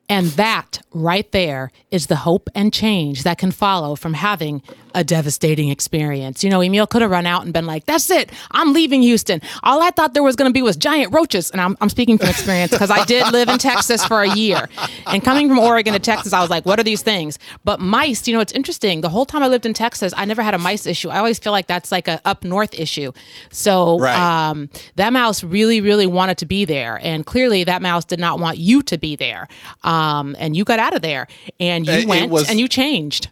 And 0.08 0.26
that 0.28 0.80
right 0.92 1.30
there 1.32 1.72
is 1.90 2.06
the 2.06 2.16
hope 2.16 2.48
and 2.54 2.72
change 2.72 3.22
that 3.24 3.38
can 3.38 3.50
follow 3.50 3.96
from 3.96 4.14
having 4.14 4.62
a 4.94 5.04
devastating 5.04 5.68
experience. 5.68 6.42
You 6.42 6.48
know, 6.48 6.62
Emil 6.62 6.86
could 6.86 7.02
have 7.02 7.10
run 7.10 7.26
out 7.26 7.42
and 7.44 7.52
been 7.52 7.66
like, 7.66 7.84
that's 7.84 8.08
it, 8.10 8.30
I'm 8.52 8.72
leaving 8.72 9.02
Houston. 9.02 9.42
All 9.62 9.82
I 9.82 9.90
thought 9.90 10.14
there 10.14 10.22
was 10.22 10.36
going 10.36 10.48
to 10.48 10.54
be 10.54 10.62
was 10.62 10.76
giant 10.76 11.12
roaches. 11.12 11.50
And 11.50 11.60
I'm, 11.60 11.76
I'm 11.80 11.88
speaking 11.90 12.16
from 12.18 12.28
experience 12.28 12.70
because 12.72 12.90
I 12.90 13.04
did 13.04 13.30
live 13.32 13.48
in 13.48 13.58
Texas 13.58 14.04
for 14.06 14.22
a 14.22 14.34
year. 14.34 14.68
And 15.06 15.22
coming 15.22 15.48
from 15.48 15.58
Oregon 15.58 15.92
to 15.92 15.98
Texas, 15.98 16.32
I 16.32 16.40
was 16.40 16.48
like, 16.50 16.64
what 16.64 16.78
are 16.80 16.84
these 16.84 17.02
things? 17.02 17.38
But 17.64 17.80
mice, 17.80 18.26
you 18.26 18.32
know, 18.34 18.40
it's 18.40 18.52
interesting. 18.52 19.00
The 19.02 19.10
whole 19.10 19.26
time 19.26 19.42
I 19.42 19.48
lived 19.48 19.66
in 19.66 19.74
Texas, 19.74 20.14
I 20.16 20.24
never 20.24 20.40
had 20.40 20.54
a 20.54 20.58
mice 20.58 20.86
issue. 20.86 21.10
I 21.10 21.18
always 21.18 21.38
feel 21.38 21.52
like 21.52 21.66
that's 21.66 21.92
like 21.92 22.08
a 22.08 22.20
up 22.24 22.42
north 22.44 22.72
issue. 22.78 23.12
So 23.50 23.98
Right. 23.98 24.16
um, 24.48 24.70
that 24.94 25.12
mouse 25.12 25.44
really, 25.44 25.80
really 25.80 26.06
wanted 26.06 26.38
to 26.38 26.46
be 26.46 26.64
there. 26.64 26.98
And 27.02 27.26
clearly 27.26 27.64
that 27.64 27.82
mouse 27.82 28.04
did 28.04 28.20
not 28.20 28.38
want 28.40 28.56
you 28.58 28.82
to 28.84 28.96
be 28.96 29.16
there. 29.16 29.48
Um, 29.84 29.95
and 30.38 30.56
you 30.56 30.64
got 30.64 30.78
out 30.78 30.94
of 30.94 31.02
there 31.02 31.26
and 31.60 31.86
you 31.86 31.92
It- 31.92 32.00
it 32.00 32.08
went 32.08 32.30
was- 32.30 32.48
and 32.48 32.58
you 32.60 32.68
changed. 32.68 33.28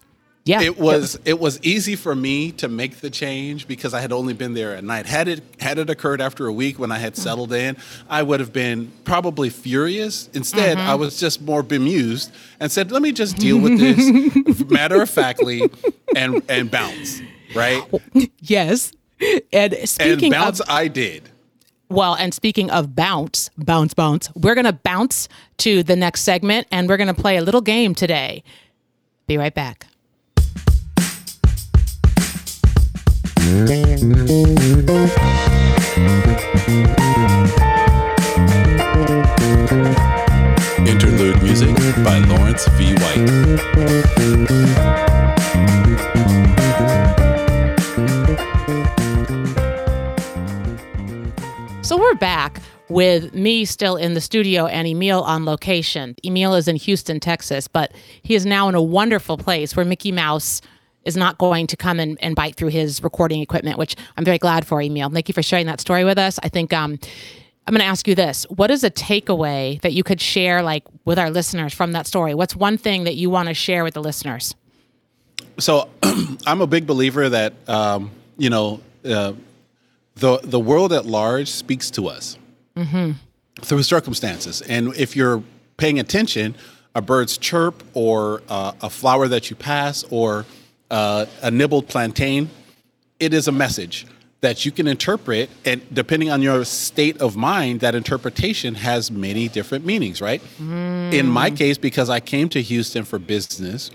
Yeah. 0.47 0.61
it 0.61 0.76
was 0.78 1.18
it 1.25 1.40
was 1.40 1.59
easy 1.62 1.97
for 1.97 2.14
me 2.14 2.52
to 2.52 2.68
make 2.68 3.00
the 3.00 3.09
change 3.09 3.66
because 3.66 3.94
I 3.94 4.02
had 4.02 4.12
only 4.12 4.35
been 4.35 4.52
there 4.52 4.75
a 4.75 4.83
night. 4.83 5.06
Had 5.06 5.26
it 5.26 5.42
had 5.59 5.78
it 5.78 5.88
occurred 5.88 6.21
after 6.21 6.47
a 6.47 6.52
week 6.52 6.78
when 6.78 6.92
I 6.92 6.99
had 6.99 7.16
settled 7.16 7.50
in, 7.54 7.78
I 8.11 8.23
would 8.23 8.40
have 8.40 8.52
been 8.52 8.92
probably 9.04 9.49
furious. 9.49 10.28
Instead, 10.35 10.76
Mm-hmm. 10.76 10.90
I 10.90 10.97
was 10.97 11.18
just 11.18 11.40
more 11.40 11.62
bemused 11.62 12.30
and 12.61 12.71
said, 12.71 12.92
"Let 12.92 13.00
me 13.00 13.11
just 13.12 13.38
deal 13.38 13.59
with 13.59 13.78
this 13.78 14.61
matter 14.71 15.00
of 15.00 15.09
factly 15.09 15.62
and 16.14 16.42
and 16.50 16.71
bounce." 16.71 17.23
Right? 17.54 17.83
Yes. 18.42 18.92
And 19.50 19.73
And 19.73 19.88
speaking 19.88 20.30
bounce 20.30 20.61
of 20.61 20.68
I 20.68 20.88
did. 20.88 21.23
Well, 21.95 22.15
and 22.15 22.35
speaking 22.35 22.71
of 22.71 22.95
bounce, 22.95 23.51
bounce, 23.57 23.95
bounce, 23.95 24.31
we're 24.35 24.55
gonna 24.55 24.73
bounce 24.73 25.29
to 25.59 25.83
the 25.83 25.97
next 25.97 26.23
segment 26.23 26.67
and 26.71 26.89
we're 26.89 26.97
gonna 26.97 27.15
play 27.15 27.37
a 27.37 27.43
little 27.43 27.61
game 27.61 27.95
today. 27.95 28.43
Be 29.27 29.39
right 29.39 29.55
back. 29.55 29.87
Interlude 40.87 41.43
music 41.43 41.75
by 42.05 42.19
Lawrence 42.19 42.69
V. 42.69 42.95
White. 42.95 45.24
So 51.85 51.99
we're 51.99 52.14
back 52.14 52.62
with 52.88 53.35
me 53.35 53.67
still 53.67 53.97
in 53.97 54.14
the 54.14 54.21
studio 54.23 54.64
and 54.64 54.88
Emil 54.88 55.21
on 55.23 55.45
location. 55.45 56.14
Emil 56.25 56.55
is 56.55 56.67
in 56.67 56.76
Houston, 56.76 57.21
Texas, 57.21 57.69
but 57.69 57.93
he 58.23 58.35
is 58.35 58.47
now 58.47 58.71
in 58.71 58.75
a 58.75 58.81
wonderful 58.81 59.37
place 59.37 59.76
where 59.76 59.85
Mickey 59.85 60.11
Mouse 60.11 60.62
is 61.05 61.14
not 61.14 61.37
going 61.37 61.67
to 61.67 61.76
come 61.76 62.00
and, 62.00 62.17
and 62.23 62.35
bite 62.35 62.55
through 62.55 62.71
his 62.71 63.03
recording 63.03 63.43
equipment, 63.43 63.76
which 63.76 63.97
I'm 64.17 64.25
very 64.25 64.38
glad 64.38 64.67
for, 64.67 64.81
Emil. 64.81 65.11
Thank 65.11 65.29
you 65.29 65.35
for 65.35 65.43
sharing 65.43 65.67
that 65.67 65.79
story 65.79 66.05
with 66.05 66.17
us. 66.17 66.38
I 66.43 66.49
think 66.49 66.73
um, 66.73 66.99
I'm 67.67 67.75
going 67.75 67.83
to 67.83 67.87
ask 67.87 68.09
you 68.09 68.14
this. 68.14 68.45
What 68.45 68.71
is 68.71 68.83
a 68.83 68.91
takeaway 68.91 69.79
that 69.83 69.93
you 69.93 70.03
could 70.03 70.23
share 70.23 70.62
like 70.62 70.85
with 71.05 71.19
our 71.19 71.29
listeners 71.29 71.75
from 71.75 71.93
that 71.93 72.07
story? 72.07 72.33
What's 72.33 72.57
one 72.57 72.79
thing 72.79 73.05
that 73.05 73.17
you 73.17 73.29
want 73.29 73.49
to 73.49 73.55
share 73.55 73.85
with 73.85 73.93
the 73.93 74.03
listeners? 74.03 74.55
So 75.59 75.91
I'm 76.47 76.62
a 76.62 76.67
big 76.67 76.87
believer 76.87 77.29
that 77.29 77.53
um, 77.69 78.11
you 78.38 78.49
know 78.49 78.81
uh, 79.05 79.35
the 80.16 80.38
the 80.42 80.61
world 80.61 80.92
at 80.92 81.06
large 81.06 81.49
speaks 81.49 81.90
to 81.92 82.09
us 82.09 82.38
through 83.61 83.83
circumstances, 83.83 84.62
and 84.62 84.94
if 84.97 85.16
you're 85.16 85.42
paying 85.76 85.99
attention, 85.99 86.54
a 86.94 87.02
bird's 87.02 87.37
chirp 87.38 87.83
or 87.94 88.42
uh, 88.49 88.73
a 88.83 88.90
flower 88.90 89.28
that 89.28 89.50
you 89.50 89.56
pass 89.56 90.04
or 90.11 90.44
uh, 90.90 91.26
a 91.42 91.50
nibbled 91.50 91.88
plantain, 91.88 92.50
it 93.18 93.35
is 93.35 93.49
a 93.49 93.52
message 93.52 94.06
that 94.40 94.64
you 94.66 94.71
can 94.71 94.87
interpret, 94.87 95.49
and 95.64 95.83
depending 95.94 96.30
on 96.30 96.42
your 96.42 96.64
state 96.64 97.21
of 97.21 97.35
mind, 97.35 97.80
that 97.80 97.94
interpretation 97.94 98.75
has 98.75 99.11
many 99.11 99.49
different 99.49 99.87
meanings. 99.87 100.21
Right? 100.21 100.42
In 100.61 101.26
my 101.26 101.50
case, 101.50 101.78
because 101.78 102.11
I 102.11 102.21
came 102.21 102.49
to 102.50 102.61
Houston 102.61 103.04
for 103.04 103.18
business, 103.18 103.90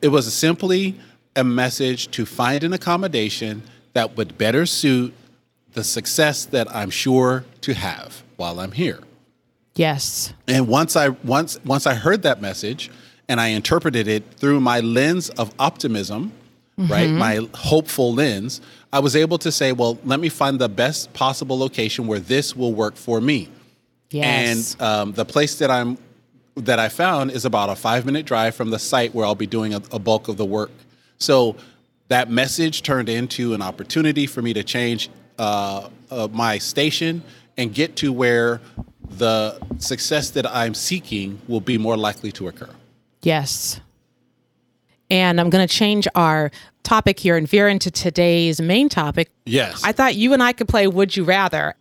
it 0.00 0.08
was 0.08 0.32
simply 0.32 0.98
a 1.34 1.44
message 1.44 2.10
to 2.12 2.24
find 2.24 2.62
an 2.64 2.72
accommodation 2.72 3.62
that 3.92 4.16
would 4.16 4.38
better 4.38 4.66
suit 4.66 5.12
the 5.72 5.84
success 5.84 6.44
that 6.46 6.74
I'm 6.74 6.90
sure 6.90 7.44
to 7.62 7.74
have 7.74 8.22
while 8.36 8.60
I'm 8.60 8.72
here. 8.72 9.00
Yes. 9.74 10.32
And 10.46 10.66
once 10.66 10.96
I 10.96 11.10
once 11.10 11.58
once 11.64 11.86
I 11.86 11.94
heard 11.94 12.22
that 12.22 12.40
message 12.40 12.90
and 13.28 13.40
I 13.40 13.48
interpreted 13.48 14.08
it 14.08 14.24
through 14.34 14.60
my 14.60 14.80
lens 14.80 15.30
of 15.30 15.54
optimism, 15.58 16.32
right? 16.76 17.10
My 17.10 17.46
hopeful 17.54 18.14
lens, 18.14 18.60
I 18.92 19.00
was 19.00 19.14
able 19.14 19.38
to 19.38 19.52
say, 19.52 19.72
well, 19.72 19.98
let 20.04 20.18
me 20.18 20.28
find 20.28 20.58
the 20.58 20.68
best 20.68 21.12
possible 21.12 21.58
location 21.58 22.06
where 22.06 22.18
this 22.18 22.56
will 22.56 22.72
work 22.72 22.96
for 22.96 23.20
me. 23.20 23.48
Yes. 24.10 24.74
And 24.74 24.82
um, 24.82 25.12
the 25.12 25.24
place 25.24 25.58
that 25.58 25.70
I'm 25.70 25.98
that 26.56 26.78
I 26.78 26.88
found 26.88 27.30
is 27.30 27.44
about 27.44 27.68
a 27.68 27.76
five 27.76 28.04
minute 28.04 28.26
drive 28.26 28.54
from 28.54 28.70
the 28.70 28.78
site 28.78 29.14
where 29.14 29.24
I'll 29.24 29.34
be 29.34 29.46
doing 29.46 29.74
a, 29.74 29.82
a 29.92 29.98
bulk 29.98 30.28
of 30.28 30.36
the 30.36 30.44
work. 30.44 30.70
So 31.18 31.56
that 32.08 32.30
message 32.30 32.82
turned 32.82 33.08
into 33.08 33.54
an 33.54 33.62
opportunity 33.62 34.26
for 34.26 34.42
me 34.42 34.52
to 34.54 34.64
change 34.64 35.10
uh, 35.38 35.88
uh, 36.10 36.28
my 36.32 36.58
station 36.58 37.22
and 37.56 37.74
get 37.74 37.96
to 37.96 38.12
where 38.12 38.60
the 39.08 39.58
success 39.78 40.30
that 40.30 40.46
I'm 40.46 40.74
seeking 40.74 41.40
will 41.48 41.60
be 41.60 41.78
more 41.78 41.96
likely 41.96 42.32
to 42.32 42.48
occur. 42.48 42.70
Yes. 43.22 43.80
And 45.10 45.40
I'm 45.40 45.50
going 45.50 45.66
to 45.66 45.72
change 45.72 46.06
our 46.14 46.50
topic 46.82 47.18
here 47.18 47.36
and 47.36 47.48
veer 47.48 47.68
into 47.68 47.90
today's 47.90 48.60
main 48.60 48.88
topic. 48.88 49.30
Yes. 49.46 49.82
I 49.82 49.92
thought 49.92 50.14
you 50.14 50.32
and 50.32 50.42
I 50.42 50.52
could 50.52 50.68
play 50.68 50.86
Would 50.86 51.16
You 51.16 51.24
Rather. 51.24 51.74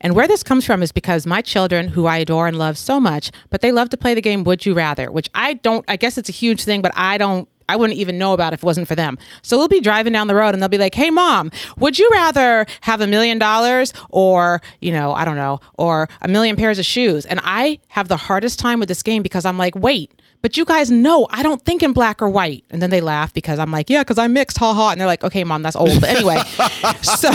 And 0.00 0.14
where 0.14 0.28
this 0.28 0.42
comes 0.42 0.64
from 0.64 0.82
is 0.82 0.92
because 0.92 1.26
my 1.26 1.42
children, 1.42 1.88
who 1.88 2.06
I 2.06 2.18
adore 2.18 2.46
and 2.46 2.58
love 2.58 2.78
so 2.78 3.00
much, 3.00 3.30
but 3.50 3.60
they 3.60 3.72
love 3.72 3.90
to 3.90 3.96
play 3.96 4.14
the 4.14 4.20
game 4.20 4.44
Would 4.44 4.64
You 4.66 4.74
Rather, 4.74 5.10
which 5.10 5.28
I 5.34 5.54
don't, 5.54 5.84
I 5.88 5.96
guess 5.96 6.16
it's 6.16 6.28
a 6.28 6.32
huge 6.32 6.64
thing, 6.64 6.82
but 6.82 6.92
I 6.94 7.18
don't, 7.18 7.48
I 7.68 7.76
wouldn't 7.76 7.98
even 7.98 8.18
know 8.18 8.32
about 8.32 8.52
if 8.52 8.62
it 8.62 8.66
wasn't 8.66 8.88
for 8.88 8.94
them. 8.94 9.18
So 9.42 9.56
we'll 9.56 9.68
be 9.68 9.80
driving 9.80 10.12
down 10.12 10.26
the 10.26 10.34
road 10.34 10.54
and 10.54 10.62
they'll 10.62 10.68
be 10.68 10.78
like, 10.78 10.94
hey, 10.94 11.10
mom, 11.10 11.50
would 11.78 11.98
you 11.98 12.08
rather 12.12 12.66
have 12.82 13.00
a 13.00 13.06
million 13.06 13.38
dollars 13.38 13.92
or, 14.10 14.60
you 14.80 14.92
know, 14.92 15.12
I 15.12 15.24
don't 15.24 15.36
know, 15.36 15.60
or 15.78 16.08
a 16.22 16.28
million 16.28 16.56
pairs 16.56 16.78
of 16.78 16.84
shoes? 16.84 17.26
And 17.26 17.40
I 17.42 17.78
have 17.88 18.08
the 18.08 18.16
hardest 18.16 18.58
time 18.58 18.80
with 18.80 18.88
this 18.88 19.02
game 19.02 19.22
because 19.22 19.44
I'm 19.44 19.58
like, 19.58 19.74
wait, 19.74 20.12
but 20.44 20.58
you 20.58 20.66
guys 20.66 20.90
know 20.90 21.26
I 21.30 21.42
don't 21.42 21.64
think 21.64 21.82
in 21.82 21.94
black 21.94 22.20
or 22.20 22.28
white. 22.28 22.64
And 22.68 22.82
then 22.82 22.90
they 22.90 23.00
laugh 23.00 23.32
because 23.32 23.58
I'm 23.58 23.70
like, 23.70 23.88
yeah, 23.88 24.02
because 24.02 24.18
I'm 24.18 24.34
mixed, 24.34 24.58
ha 24.58 24.74
ha. 24.74 24.90
And 24.90 25.00
they're 25.00 25.08
like, 25.08 25.24
okay, 25.24 25.42
mom, 25.42 25.62
that's 25.62 25.74
old. 25.74 25.98
But 26.02 26.10
anyway, 26.10 26.36
so 27.02 27.30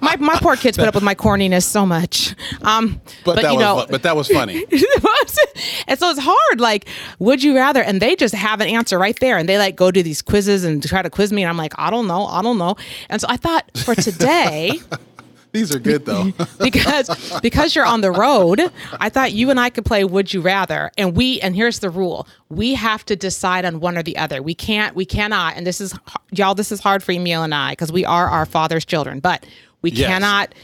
my, 0.00 0.16
my 0.18 0.38
poor 0.40 0.56
kids 0.56 0.78
put 0.78 0.88
up 0.88 0.94
with 0.94 1.04
my 1.04 1.14
corniness 1.14 1.64
so 1.64 1.84
much. 1.84 2.34
Um, 2.62 3.02
but, 3.26 3.42
that 3.42 3.52
you 3.52 3.58
know, 3.58 3.82
fu- 3.84 3.92
but 3.92 4.02
that 4.04 4.16
was 4.16 4.28
funny. 4.28 4.64
and 5.86 5.98
so 5.98 6.08
it's 6.08 6.20
hard. 6.22 6.58
Like, 6.58 6.88
would 7.18 7.42
you 7.42 7.54
rather? 7.54 7.82
And 7.82 8.00
they 8.00 8.16
just 8.16 8.34
have 8.34 8.62
an 8.62 8.68
answer 8.68 8.98
right 8.98 9.20
there. 9.20 9.36
And 9.36 9.46
they 9.46 9.58
like 9.58 9.76
go 9.76 9.90
do 9.90 10.02
these 10.02 10.22
quizzes 10.22 10.64
and 10.64 10.82
try 10.82 11.02
to 11.02 11.10
quiz 11.10 11.34
me. 11.34 11.42
And 11.42 11.50
I'm 11.50 11.58
like, 11.58 11.74
I 11.76 11.90
don't 11.90 12.06
know. 12.06 12.24
I 12.24 12.40
don't 12.40 12.56
know. 12.56 12.76
And 13.10 13.20
so 13.20 13.26
I 13.28 13.36
thought 13.36 13.70
for 13.84 13.94
today, 13.94 14.80
These 15.56 15.74
are 15.74 15.78
good 15.78 16.04
though. 16.04 16.32
because 16.60 17.40
because 17.40 17.74
you're 17.74 17.86
on 17.86 18.02
the 18.02 18.10
road, 18.12 18.60
I 19.00 19.08
thought 19.08 19.32
you 19.32 19.48
and 19.48 19.58
I 19.58 19.70
could 19.70 19.86
play 19.86 20.04
Would 20.04 20.34
You 20.34 20.42
Rather. 20.42 20.92
And 20.98 21.16
we 21.16 21.40
and 21.40 21.56
here's 21.56 21.78
the 21.78 21.88
rule: 21.88 22.28
we 22.50 22.74
have 22.74 23.06
to 23.06 23.16
decide 23.16 23.64
on 23.64 23.80
one 23.80 23.96
or 23.96 24.02
the 24.02 24.18
other. 24.18 24.42
We 24.42 24.54
can't. 24.54 24.94
We 24.94 25.06
cannot. 25.06 25.56
And 25.56 25.66
this 25.66 25.80
is 25.80 25.98
y'all. 26.30 26.54
This 26.54 26.70
is 26.70 26.80
hard 26.80 27.02
for 27.02 27.12
Emil 27.12 27.42
and 27.42 27.54
I 27.54 27.72
because 27.72 27.90
we 27.90 28.04
are 28.04 28.28
our 28.28 28.44
father's 28.44 28.84
children. 28.84 29.20
But 29.20 29.46
we 29.80 29.92
Yes. 29.92 30.08
cannot 30.08 30.54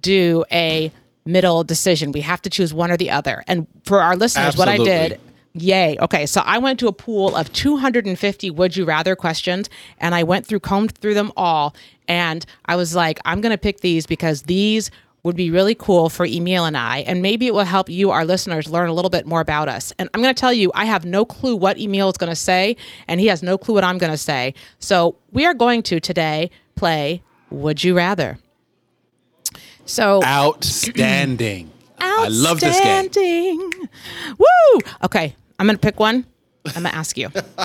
do 0.00 0.44
a 0.52 0.92
middle 1.24 1.64
decision. 1.64 2.12
We 2.12 2.20
have 2.20 2.40
to 2.42 2.50
choose 2.50 2.72
one 2.72 2.92
or 2.92 2.96
the 2.96 3.10
other. 3.10 3.42
And 3.48 3.66
for 3.84 4.00
our 4.00 4.16
listeners, 4.16 4.56
what 4.56 4.68
I 4.68 4.76
did. 4.78 5.18
Yay. 5.58 5.96
Okay. 6.00 6.26
So 6.26 6.42
I 6.44 6.58
went 6.58 6.78
to 6.80 6.88
a 6.88 6.92
pool 6.92 7.34
of 7.34 7.52
250 7.52 8.50
would 8.50 8.76
you 8.76 8.84
rather 8.84 9.16
questions 9.16 9.70
and 9.98 10.14
I 10.14 10.22
went 10.22 10.46
through, 10.46 10.60
combed 10.60 10.96
through 10.98 11.14
them 11.14 11.32
all. 11.36 11.74
And 12.08 12.44
I 12.66 12.76
was 12.76 12.94
like, 12.94 13.18
I'm 13.24 13.40
going 13.40 13.52
to 13.52 13.58
pick 13.58 13.80
these 13.80 14.06
because 14.06 14.42
these 14.42 14.90
would 15.26 15.36
be 15.36 15.50
really 15.50 15.74
cool 15.74 16.08
for 16.08 16.24
Emil 16.24 16.64
and 16.64 16.76
I. 16.76 16.98
And 16.98 17.20
maybe 17.20 17.48
it 17.48 17.54
will 17.54 17.64
help 17.64 17.88
you, 17.88 18.12
our 18.12 18.24
listeners, 18.24 18.68
learn 18.68 18.88
a 18.88 18.92
little 18.92 19.10
bit 19.10 19.26
more 19.26 19.40
about 19.40 19.68
us. 19.68 19.92
And 19.98 20.08
I'm 20.14 20.22
going 20.22 20.32
to 20.32 20.40
tell 20.40 20.52
you, 20.52 20.70
I 20.72 20.84
have 20.84 21.04
no 21.04 21.24
clue 21.24 21.56
what 21.56 21.80
Emil 21.80 22.08
is 22.08 22.16
going 22.16 22.30
to 22.30 22.36
say, 22.36 22.76
and 23.08 23.18
he 23.18 23.26
has 23.26 23.42
no 23.42 23.58
clue 23.58 23.74
what 23.74 23.82
I'm 23.82 23.98
going 23.98 24.12
to 24.12 24.18
say. 24.18 24.54
So 24.78 25.16
we 25.32 25.44
are 25.44 25.52
going 25.52 25.82
to 25.84 25.98
today 25.98 26.52
play 26.76 27.22
Would 27.50 27.82
You 27.82 27.96
Rather. 27.96 28.38
So 29.84 30.22
Outstanding. 30.22 31.72
I 31.98 32.28
love 32.28 32.60
this 32.60 32.78
game. 32.78 33.06
Outstanding. 33.06 33.72
Woo! 34.38 34.80
Okay, 35.02 35.34
I'm 35.58 35.66
gonna 35.66 35.78
pick 35.78 35.98
one. 36.00 36.24
I'm 36.66 36.72
gonna 36.82 36.88
ask 36.90 37.16
you. 37.16 37.30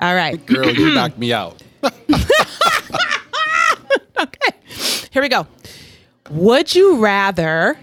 All 0.00 0.14
right. 0.14 0.44
Girl, 0.46 0.70
you 0.70 0.90
knocked 0.94 1.18
me 1.18 1.32
out. 1.32 1.62
Okay. 4.20 4.56
Here 5.10 5.20
we 5.22 5.28
go. 5.28 5.46
Would 6.30 6.74
you 6.74 6.98
rather 6.98 7.76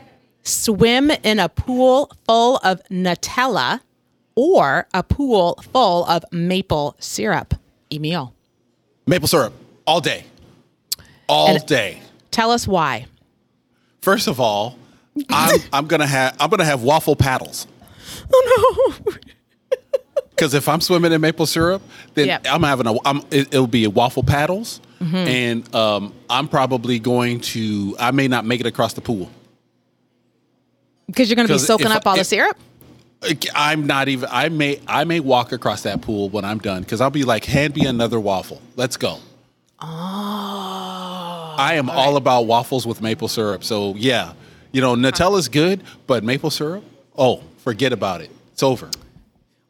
swim 0.43 1.11
in 1.11 1.39
a 1.39 1.49
pool 1.49 2.11
full 2.25 2.57
of 2.63 2.81
Nutella 2.89 3.81
or 4.35 4.87
a 4.93 5.03
pool 5.03 5.59
full 5.73 6.05
of 6.05 6.23
maple 6.31 6.95
syrup? 6.99 7.55
Emil, 7.91 8.33
Maple 9.07 9.27
syrup 9.27 9.53
all 9.85 9.99
day. 9.99 10.23
All 11.27 11.55
And- 11.55 11.65
day. 11.65 12.01
tell 12.31 12.51
us 12.51 12.67
why. 12.67 13.07
First 14.01 14.27
of 14.27 14.39
all, 14.39 14.77
I'm 15.29 15.59
I'm 15.73 15.87
gonna 15.87 16.07
have 16.07 16.37
I'm 16.39 16.49
gonna 16.49 16.63
have 16.65 16.83
waffle 16.83 17.15
paddles. 17.15 17.67
Oh 18.33 18.95
no. 19.05 19.13
Because 20.31 20.53
if 20.53 20.69
I'm 20.69 20.79
swimming 20.79 21.11
in 21.11 21.19
maple 21.19 21.45
syrup, 21.45 21.81
then 22.13 22.27
Yep. 22.27 22.45
I'm 22.49 22.63
having 22.63 22.87
a 22.87 22.95
I'm, 23.03 23.17
it, 23.29 23.53
it'll 23.53 23.67
be 23.67 23.85
waffle 23.87 24.23
paddles, 24.23 24.79
Mm-hmm. 25.01 25.15
and 25.15 25.75
um, 25.75 26.13
I'm 26.29 26.47
probably 26.47 26.97
going 26.99 27.41
to 27.41 27.95
I 27.99 28.11
may 28.11 28.29
not 28.29 28.45
make 28.45 28.61
it 28.61 28.65
across 28.65 28.93
the 28.93 29.01
pool. 29.01 29.29
Because 31.07 31.29
you're 31.29 31.35
gonna 31.35 31.49
be 31.49 31.57
soaking 31.57 31.87
if 31.87 31.91
up 31.93 32.07
all 32.07 32.13
I- 32.13 32.17
the 32.17 32.21
if- 32.21 32.27
syrup? 32.27 32.57
I'm 33.53 33.85
not 33.85 34.07
even. 34.07 34.29
I 34.31 34.47
may 34.47 34.79
I 34.87 35.03
may 35.03 35.19
walk 35.19 35.51
across 35.51 35.81
that 35.83 36.01
pool 36.01 36.29
when 36.29 36.45
I'm 36.45 36.59
done 36.59 36.83
because 36.83 37.01
I'll 37.01 37.09
be 37.09 37.23
like, 37.23 37.43
hand 37.43 37.75
me 37.75 37.85
another 37.85 38.17
waffle. 38.17 38.61
Let's 38.77 38.95
go. 38.95 39.17
Oh. 39.81 41.55
I 41.57 41.73
am 41.75 41.89
all 41.89 42.15
about 42.15 42.43
waffles 42.43 42.87
with 42.87 43.01
maple 43.01 43.27
syrup. 43.27 43.63
So 43.65 43.93
yeah, 43.95 44.33
you 44.71 44.79
know 44.79 44.95
Nutella's 44.95 45.49
good, 45.49 45.83
but 46.07 46.23
maple 46.23 46.49
syrup, 46.49 46.83
oh, 47.17 47.43
forget 47.59 47.93
about 47.93 48.21
it. 48.21 48.31
It's 48.53 48.63
over. 48.63 48.89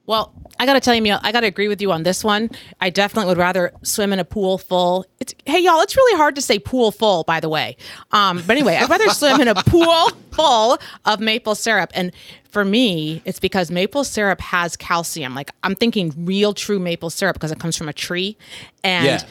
Well, 0.06 0.34
I 0.60 0.66
got 0.66 0.74
to 0.74 0.80
tell 0.80 0.96
you, 0.96 1.00
Emil, 1.02 1.20
I 1.22 1.32
got 1.32 1.42
to 1.42 1.48
agree 1.48 1.68
with 1.68 1.82
you 1.82 1.92
on 1.92 2.02
this 2.02 2.24
one. 2.24 2.50
I 2.82 2.90
definitely 2.90 3.30
would 3.30 3.38
rather 3.38 3.72
swim 3.84 4.12
in 4.12 4.18
a 4.18 4.26
pool 4.26 4.58
full. 4.58 5.06
It's 5.20 5.36
hey 5.46 5.60
y'all, 5.60 5.82
it's 5.82 5.96
really 5.96 6.18
hard 6.18 6.34
to 6.36 6.42
say 6.42 6.58
pool 6.58 6.92
full, 6.92 7.24
by 7.26 7.40
the 7.40 7.48
way. 7.50 7.78
Um, 8.12 8.38
but 8.48 8.58
anyway, 8.58 8.76
I'd 8.76 8.90
rather 8.90 9.08
swim 9.10 9.40
in 9.40 9.48
a 9.48 9.56
pool 9.68 10.10
full 10.32 10.80
of 11.06 11.20
maple 11.20 11.54
syrup. 11.54 11.92
And 11.94 12.12
for 12.50 12.66
me, 12.66 13.22
it's 13.26 13.40
because 13.40 13.70
maple 13.70 14.04
syrup 14.04 14.42
has 14.42 14.76
calcium. 14.76 15.36
Like 15.36 15.52
I'm 15.62 15.76
thinking 15.76 16.12
real, 16.18 16.56
true 16.56 16.80
maple 16.80 17.12
syrup 17.12 17.36
because 17.36 17.52
it 17.52 17.60
comes 17.60 17.78
from 17.78 17.88
a 17.88 17.94
tree, 17.94 18.36
and 18.84 19.06
Yeah. 19.06 19.24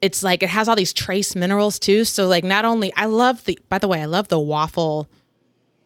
it's 0.00 0.22
like 0.22 0.44
it 0.44 0.50
has 0.50 0.68
all 0.68 0.76
these 0.76 0.92
trace 0.92 1.34
minerals 1.34 1.80
too. 1.80 2.04
So 2.04 2.28
like 2.28 2.44
not 2.44 2.64
only 2.64 2.92
I 2.94 3.06
love 3.06 3.44
the 3.44 3.58
by 3.68 3.78
the 3.78 3.88
way, 3.88 4.00
I 4.00 4.04
love 4.06 4.28
the 4.28 4.38
waffle 4.38 5.08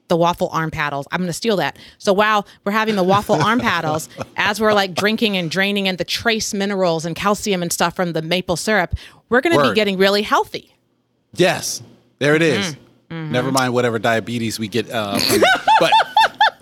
the 0.08 0.16
waffle 0.16 0.48
arm 0.52 0.70
paddles. 0.70 1.06
I'm 1.10 1.18
going 1.20 1.28
to 1.28 1.32
steal 1.32 1.56
that. 1.56 1.78
So 1.98 2.12
while 2.12 2.46
we're 2.64 2.72
having 2.72 2.96
the 2.96 3.02
waffle 3.04 3.36
arm 3.36 3.60
paddles, 3.70 4.08
as 4.36 4.60
we're 4.60 4.72
like 4.72 4.94
drinking 4.94 5.36
and 5.36 5.50
draining 5.50 5.86
in 5.86 5.96
the 5.96 6.04
trace 6.04 6.54
minerals 6.54 7.04
and 7.04 7.16
calcium 7.16 7.62
and 7.62 7.72
stuff 7.72 7.96
from 7.96 8.12
the 8.12 8.22
maple 8.22 8.56
syrup, 8.56 8.94
we're 9.28 9.40
going 9.40 9.56
to 9.56 9.68
be 9.68 9.74
getting 9.74 9.98
really 9.98 10.22
healthy. 10.22 10.74
Yes, 11.34 11.82
there 12.18 12.34
it 12.34 12.42
is. 12.42 12.76
Mm-hmm. 13.10 13.32
Never 13.32 13.52
mind 13.52 13.72
whatever 13.74 13.98
diabetes 13.98 14.58
we 14.58 14.68
get. 14.68 14.90
Uh, 14.90 15.18
from 15.18 15.42
but 15.80 15.92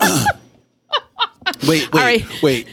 wait, 1.66 1.92
wait, 1.92 1.92
right. 1.92 2.42
wait, 2.42 2.68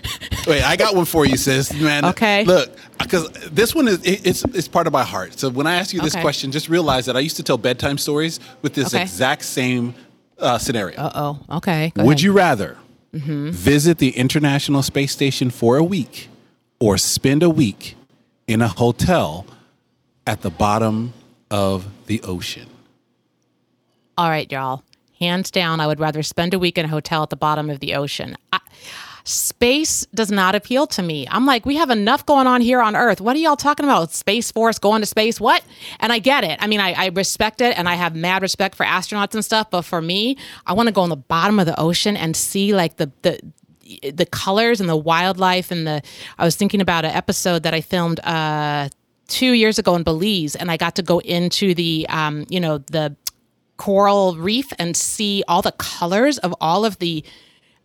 wait! 0.48 0.62
I 0.64 0.76
got 0.76 0.96
one 0.96 1.06
for 1.06 1.26
you, 1.26 1.38
sis. 1.38 1.74
Man, 1.74 2.06
Okay. 2.06 2.44
Look, 2.46 2.76
because 3.00 3.30
this 3.52 3.74
one 3.76 3.88
is 3.88 4.04
it, 4.04 4.26
it's 4.26 4.44
it's 4.46 4.68
part 4.68 4.88
of 4.88 4.94
my 4.94 5.04
heart. 5.04 5.40
So 5.40 5.50
when 5.50 5.68
I 5.68 5.76
ask 5.76 5.94
you 5.94 6.02
this 6.02 6.14
Okay. 6.16 6.22
question, 6.22 6.52
just 6.52 6.70
realize 6.70 7.06
that 7.06 7.16
I 7.16 7.20
used 7.20 7.38
to 7.38 7.44
tell 7.44 7.58
bedtime 7.58 7.98
stories 7.98 8.40
with 8.62 8.74
this 8.74 8.94
Okay. 8.94 9.04
exact 9.04 9.44
same 9.44 9.94
uh, 10.42 10.58
scenario. 10.58 10.98
Uh 10.98 11.12
oh. 11.16 11.58
Okay. 11.58 11.92
Would 11.96 12.06
ahead. 12.06 12.18
Mm-hmm. 12.18 12.26
you 12.26 12.34
rather 12.34 12.78
visit 13.14 13.98
the 13.98 14.12
International 14.12 14.82
Space 14.82 15.12
Station 15.12 15.50
for 15.50 15.78
a 15.78 15.84
week 15.84 16.30
or 16.80 16.98
spend 16.98 17.44
a 17.44 17.50
week 17.50 17.96
in 18.48 18.62
a 18.62 18.68
hotel 18.68 19.46
at 20.26 20.42
the 20.42 20.50
bottom 20.50 21.14
of 21.50 21.88
the 22.08 22.22
ocean? 22.24 22.68
All 24.18 24.30
right, 24.30 24.50
y'all. 24.52 24.84
Hands 25.20 25.50
down, 25.52 25.80
I 25.80 25.88
would 25.88 26.00
rather 26.00 26.24
spend 26.24 26.54
a 26.54 26.60
week 26.60 26.78
in 26.78 26.86
a 26.86 26.88
hotel 26.88 27.22
at 27.22 27.30
the 27.30 27.36
bottom 27.36 27.70
of 27.70 27.80
the 27.80 27.94
ocean. 27.94 28.36
I, 28.52 28.60
space 29.24 30.06
does 30.14 30.32
not 30.32 30.56
appeal 30.56 30.88
to 30.88 31.02
me. 31.02 31.28
I'm 31.30 31.46
like, 31.46 31.66
we 31.66 31.76
have 31.76 31.90
enough 31.90 32.26
going 32.26 32.48
on 32.48 32.62
here 32.62 32.82
on 32.82 32.96
Earth. 32.96 33.22
What 33.22 33.36
are 33.36 33.40
y'all 33.40 33.56
talking 33.56 33.86
about? 33.86 34.12
Space 34.12 34.52
Force 34.52 34.80
going 34.80 35.02
to 35.02 35.06
space? 35.06 35.40
What? 35.40 35.64
And 36.00 36.12
I 36.12 36.20
get 36.20 36.44
it. 36.44 36.58
I 36.62 36.68
mean, 36.68 36.80
I, 36.80 36.94
I 36.94 37.08
respect 37.08 37.62
it 37.62 37.78
and 37.78 37.88
I 37.88 37.96
have 37.96 38.16
mad 38.16 38.42
respect 38.42 38.76
for 38.76 38.86
astronauts 38.86 39.34
and 39.34 39.44
stuff. 39.44 39.70
But 39.70 39.84
for 39.84 40.02
me, 40.02 40.38
I 40.66 40.74
want 40.74 40.88
to 40.88 40.94
go 40.94 41.02
on 41.02 41.10
the 41.10 41.16
bottom 41.16 41.60
of 41.60 41.66
the 41.66 41.80
ocean 41.80 42.18
and 42.18 42.36
see 42.36 42.74
like 42.74 42.98
the, 42.98 43.12
the, 43.22 43.40
the 44.12 44.26
colors 44.26 44.80
and 44.80 44.90
the 44.90 44.96
wildlife 44.96 45.72
and 45.72 45.86
the 45.86 46.02
I 46.38 46.46
was 46.46 46.56
thinking 46.56 46.80
about 46.80 47.04
an 47.04 47.12
episode 47.12 47.64
that 47.64 47.74
I 47.74 47.82
filmed 47.82 48.22
uh 48.22 48.88
two 49.28 49.52
years 49.52 49.80
ago 49.80 49.96
in 49.96 50.04
Belize 50.04 50.56
and 50.56 50.72
I 50.72 50.78
got 50.78 50.96
to 50.96 51.04
go 51.04 51.20
into 51.20 51.74
the 51.74 52.06
um 52.08 52.46
you 52.50 52.62
know 52.62 52.78
the 52.78 53.18
coral 53.82 54.36
reef 54.36 54.72
and 54.78 54.96
see 54.96 55.44
all 55.48 55.64
the 55.64 55.72
colors 55.74 56.38
of 56.38 56.54
all 56.62 56.86
of 56.86 57.00
the 57.00 57.26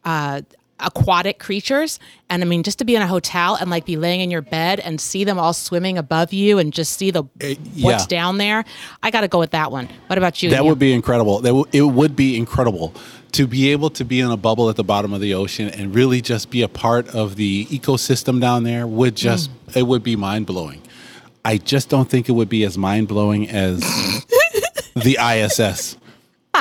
uh, 0.04 0.42
aquatic 0.80 1.38
creatures. 1.38 1.98
And 2.28 2.42
I 2.42 2.46
mean, 2.46 2.62
just 2.62 2.78
to 2.80 2.84
be 2.84 2.96
in 2.96 3.02
a 3.02 3.06
hotel 3.06 3.54
and 3.56 3.70
like 3.70 3.84
be 3.86 3.96
laying 3.96 4.20
in 4.20 4.30
your 4.30 4.42
bed 4.42 4.80
and 4.80 5.00
see 5.00 5.24
them 5.24 5.38
all 5.38 5.52
swimming 5.52 5.96
above 5.98 6.32
you 6.32 6.58
and 6.58 6.72
just 6.72 6.92
see 6.98 7.10
the 7.10 7.22
what's 7.22 7.64
yeah. 7.76 8.06
down 8.08 8.38
there. 8.38 8.64
I 9.02 9.10
got 9.10 9.22
to 9.22 9.28
go 9.28 9.38
with 9.38 9.52
that 9.52 9.72
one. 9.72 9.88
What 10.08 10.18
about 10.18 10.42
you? 10.42 10.50
That 10.50 10.56
Ian? 10.56 10.66
would 10.66 10.78
be 10.78 10.92
incredible. 10.92 11.40
That 11.40 11.48
w- 11.50 11.66
it 11.72 11.82
would 11.82 12.14
be 12.16 12.36
incredible 12.36 12.92
to 13.32 13.46
be 13.46 13.70
able 13.72 13.90
to 13.90 14.04
be 14.04 14.20
in 14.20 14.30
a 14.30 14.36
bubble 14.36 14.68
at 14.70 14.76
the 14.76 14.84
bottom 14.84 15.12
of 15.12 15.20
the 15.20 15.34
ocean 15.34 15.68
and 15.70 15.94
really 15.94 16.20
just 16.20 16.50
be 16.50 16.62
a 16.62 16.68
part 16.68 17.08
of 17.08 17.36
the 17.36 17.66
ecosystem 17.66 18.40
down 18.40 18.64
there. 18.64 18.86
Would 18.86 19.16
just 19.16 19.50
Mm. 19.68 19.76
it 19.76 19.82
would 19.84 20.02
be 20.02 20.16
mind 20.16 20.46
blowing. 20.46 20.82
I 21.44 21.58
just 21.58 21.88
don't 21.88 22.08
think 22.10 22.28
it 22.28 22.32
would 22.32 22.48
be 22.48 22.64
as 22.64 22.76
mind 22.76 23.08
blowing 23.08 23.48
as 23.48 23.80
the 24.94 25.16
ISS. 25.20 25.96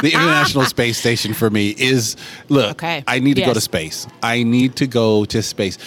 The 0.01 0.13
International 0.13 0.65
Space 0.65 0.97
Station 0.97 1.33
for 1.33 1.49
me 1.49 1.69
is 1.77 2.15
look. 2.49 2.71
Okay. 2.71 3.03
I 3.07 3.19
need 3.19 3.35
to 3.35 3.41
go 3.41 3.53
to 3.53 3.61
space. 3.61 4.07
I 4.21 4.43
need 4.43 4.75
to 4.77 4.87
go 4.87 5.25
to 5.25 5.41
space. 5.41 5.77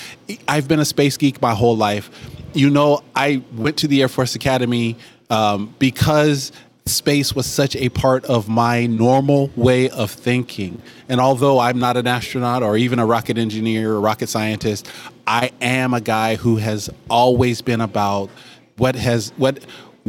I've 0.46 0.68
been 0.68 0.80
a 0.80 0.84
space 0.84 1.16
geek 1.16 1.40
my 1.40 1.54
whole 1.54 1.76
life. 1.76 2.10
You 2.54 2.70
know, 2.70 3.02
I 3.14 3.42
went 3.54 3.76
to 3.78 3.88
the 3.88 4.02
Air 4.02 4.08
Force 4.08 4.34
Academy 4.34 4.96
um, 5.30 5.74
because 5.78 6.52
space 6.86 7.34
was 7.34 7.46
such 7.46 7.76
a 7.76 7.90
part 7.90 8.24
of 8.24 8.48
my 8.48 8.86
normal 8.86 9.50
way 9.56 9.90
of 9.90 10.10
thinking. 10.10 10.80
And 11.08 11.20
although 11.20 11.58
I'm 11.58 11.78
not 11.78 11.96
an 11.96 12.06
astronaut 12.06 12.62
or 12.62 12.76
even 12.76 12.98
a 12.98 13.06
rocket 13.06 13.38
engineer 13.38 13.92
or 13.92 14.00
rocket 14.00 14.28
scientist, 14.28 14.90
I 15.26 15.50
am 15.60 15.94
a 15.94 16.00
guy 16.00 16.36
who 16.36 16.56
has 16.56 16.90
always 17.10 17.60
been 17.62 17.80
about 17.80 18.30
what 18.78 18.94
has 18.94 19.30
what 19.36 19.64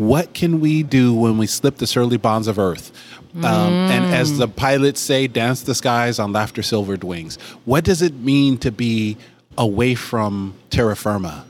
what 0.08 0.34
can 0.34 0.60
we 0.60 0.84
do 0.84 1.14
when 1.14 1.38
we 1.38 1.48
slip 1.48 1.78
the 1.78 1.88
surly 1.88 2.18
bonds 2.18 2.48
of 2.48 2.58
Earth? 2.58 2.92
Um, 3.36 3.44
And 3.44 4.06
as 4.14 4.38
the 4.38 4.48
pilots 4.48 5.00
say, 5.00 5.28
dance 5.28 5.62
the 5.62 5.76
skies 5.76 6.20
on 6.20 6.32
laughter 6.32 6.64
silvered 6.64 7.04
wings. 7.04 7.38
What 7.66 7.84
does 7.84 8.02
it 8.02 8.16
mean 8.16 8.58
to 8.60 8.72
be 8.72 9.18
away 9.58 9.94
from 9.96 10.56
terra 10.70 10.96
firma 10.96 11.46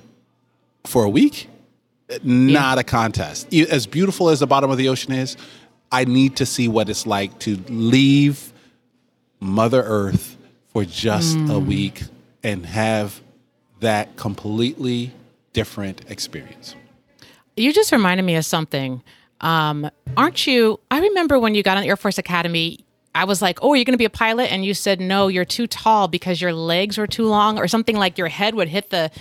for 0.85 1.03
a 1.03 1.09
week? 1.09 1.47
Not 2.23 2.79
a 2.79 2.83
contest. 2.83 3.53
As 3.53 3.85
beautiful 3.85 4.29
as 4.29 4.39
the 4.39 4.47
bottom 4.47 4.71
of 4.71 4.77
the 4.77 4.89
ocean 4.89 5.13
is, 5.13 5.37
I 5.91 6.05
need 6.05 6.35
to 6.37 6.45
see 6.45 6.67
what 6.67 6.89
it's 6.89 7.05
like 7.05 7.37
to 7.39 7.57
leave 7.69 8.51
Mother 9.39 9.81
Earth 9.83 10.37
for 10.73 10.85
just 10.85 11.37
a 11.49 11.59
week 11.59 12.03
and 12.43 12.65
have 12.65 13.21
that 13.79 14.15
completely 14.17 15.13
different 15.53 16.01
experience. 16.09 16.75
You 17.59 17.73
just 17.73 17.91
reminded 17.91 18.23
me 18.23 18.35
of 18.35 18.45
something. 18.45 19.03
Um, 19.41 19.89
aren't 20.15 20.47
you? 20.47 20.79
I 20.89 20.99
remember 20.99 21.39
when 21.39 21.55
you 21.55 21.63
got 21.63 21.77
on 21.77 21.83
Air 21.83 21.97
Force 21.97 22.17
Academy, 22.17 22.85
I 23.13 23.25
was 23.25 23.41
like, 23.41 23.59
"Oh, 23.61 23.71
are 23.73 23.75
you 23.75 23.83
going 23.85 23.93
to 23.93 23.97
be 23.97 24.05
a 24.05 24.09
pilot?" 24.09 24.51
And 24.51 24.63
you 24.63 24.73
said, 24.73 24.99
"No, 25.01 25.27
you're 25.27 25.45
too 25.45 25.67
tall 25.67 26.07
because 26.07 26.41
your 26.41 26.53
legs 26.53 26.97
were 26.97 27.07
too 27.07 27.25
long, 27.25 27.57
or 27.57 27.67
something 27.67 27.97
like 27.97 28.17
your 28.17 28.27
head 28.27 28.55
would 28.55 28.69
hit 28.69 28.89
the 28.89 29.11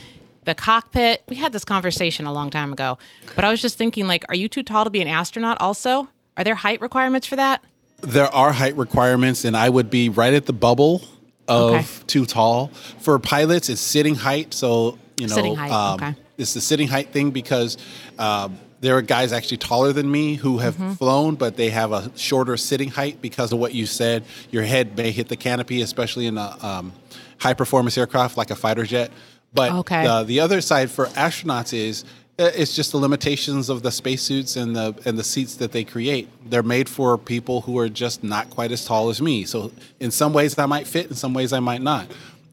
the 0.45 0.55
cockpit." 0.55 1.23
We 1.29 1.37
had 1.37 1.53
this 1.53 1.65
conversation 1.65 2.27
a 2.27 2.33
long 2.33 2.51
time 2.51 2.73
ago, 2.73 2.99
but 3.35 3.45
I 3.45 3.51
was 3.51 3.61
just 3.61 3.77
thinking, 3.79 4.07
like, 4.07 4.25
are 4.29 4.35
you 4.37 4.49
too 4.49 4.63
tall 4.63 4.85
to 4.85 4.91
be 4.91 5.01
an 5.01 5.09
astronaut? 5.09 5.57
Also, 5.61 6.09
are 6.37 6.45
there 6.45 6.55
height 6.55 6.81
requirements 6.81 7.27
for 7.27 7.37
that? 7.37 7.63
There 8.01 8.33
are 8.33 8.53
height 8.53 8.77
requirements, 8.77 9.45
and 9.45 9.57
I 9.57 9.69
would 9.69 9.91
be 9.91 10.09
right 10.09 10.33
at 10.35 10.47
the 10.47 10.53
bubble 10.53 11.03
of 11.49 11.73
Okay. 11.75 11.87
too 12.07 12.25
tall. 12.27 12.69
For 13.01 13.19
pilots, 13.19 13.69
it's 13.69 13.81
sitting 13.81 14.15
height. 14.15 14.55
So, 14.55 14.97
you 15.17 15.27
know, 15.27 15.35
Sitting 15.35 15.57
height, 15.57 15.73
um, 15.73 15.95
okay. 15.95 16.15
It's 16.39 16.55
the 16.55 16.61
sitting 16.61 16.89
height 16.89 17.11
thing 17.13 17.31
because 17.31 17.77
um, 18.19 18.59
there 18.81 18.97
are 18.97 19.03
guys 19.03 19.33
actually 19.33 19.57
taller 19.59 19.93
than 19.93 20.11
me 20.11 20.37
who 20.37 20.59
have 20.59 20.75
Mm-hmm. 20.77 20.93
flown, 20.95 21.35
but 21.35 21.57
they 21.57 21.71
have 21.71 21.91
a 21.93 22.11
shorter 22.17 22.57
sitting 22.57 22.89
height 22.91 23.21
because 23.21 23.53
of 23.53 23.59
what 23.59 23.75
you 23.75 23.87
said. 23.87 24.25
Your 24.51 24.63
head 24.63 24.97
may 24.97 25.11
hit 25.11 25.29
the 25.29 25.37
canopy, 25.37 25.83
especially 25.83 26.27
in 26.27 26.39
a 26.39 26.57
um, 26.65 26.93
high 27.39 27.55
performance 27.55 27.99
aircraft 27.99 28.37
like 28.37 28.51
a 28.51 28.57
fighter 28.57 28.85
jet. 28.85 29.11
But 29.53 29.73
Okay. 29.73 30.07
uh, 30.07 30.23
the 30.23 30.41
other 30.41 30.61
side 30.61 30.91
for 30.91 31.07
astronauts 31.07 31.73
is 31.75 32.05
uh, 32.39 32.51
it's 32.55 32.77
just 32.77 32.93
the 32.93 32.99
limitations 32.99 33.69
of 33.69 33.83
the 33.83 33.91
spacesuits 33.91 34.55
and 34.57 34.77
the 34.77 34.95
and 35.05 35.19
the 35.19 35.25
seats 35.25 35.57
that 35.57 35.73
they 35.73 35.83
create. 35.83 36.29
They're 36.49 36.63
made 36.63 36.89
for 36.89 37.19
people 37.19 37.63
who 37.63 37.79
are 37.79 37.89
just 37.89 38.23
not 38.23 38.49
quite 38.51 38.71
as 38.71 38.85
tall 38.85 39.09
as 39.09 39.21
me. 39.21 39.45
So 39.45 39.73
in 39.99 40.13
some 40.13 40.33
ways 40.33 40.57
I 40.57 40.67
might 40.67 40.87
fit, 40.87 41.07
in 41.11 41.17
some 41.17 41.35
ways 41.35 41.53
I 41.53 41.59
might 41.59 41.83
not. 41.83 42.07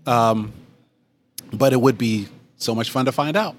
Um, 0.08 0.54
but 1.54 1.71
it 1.74 1.80
would 1.82 1.98
be 2.00 2.28
so 2.58 2.74
much 2.74 2.89
fun 2.89 3.06
to 3.06 3.12
find 3.12 3.38
out. 3.38 3.56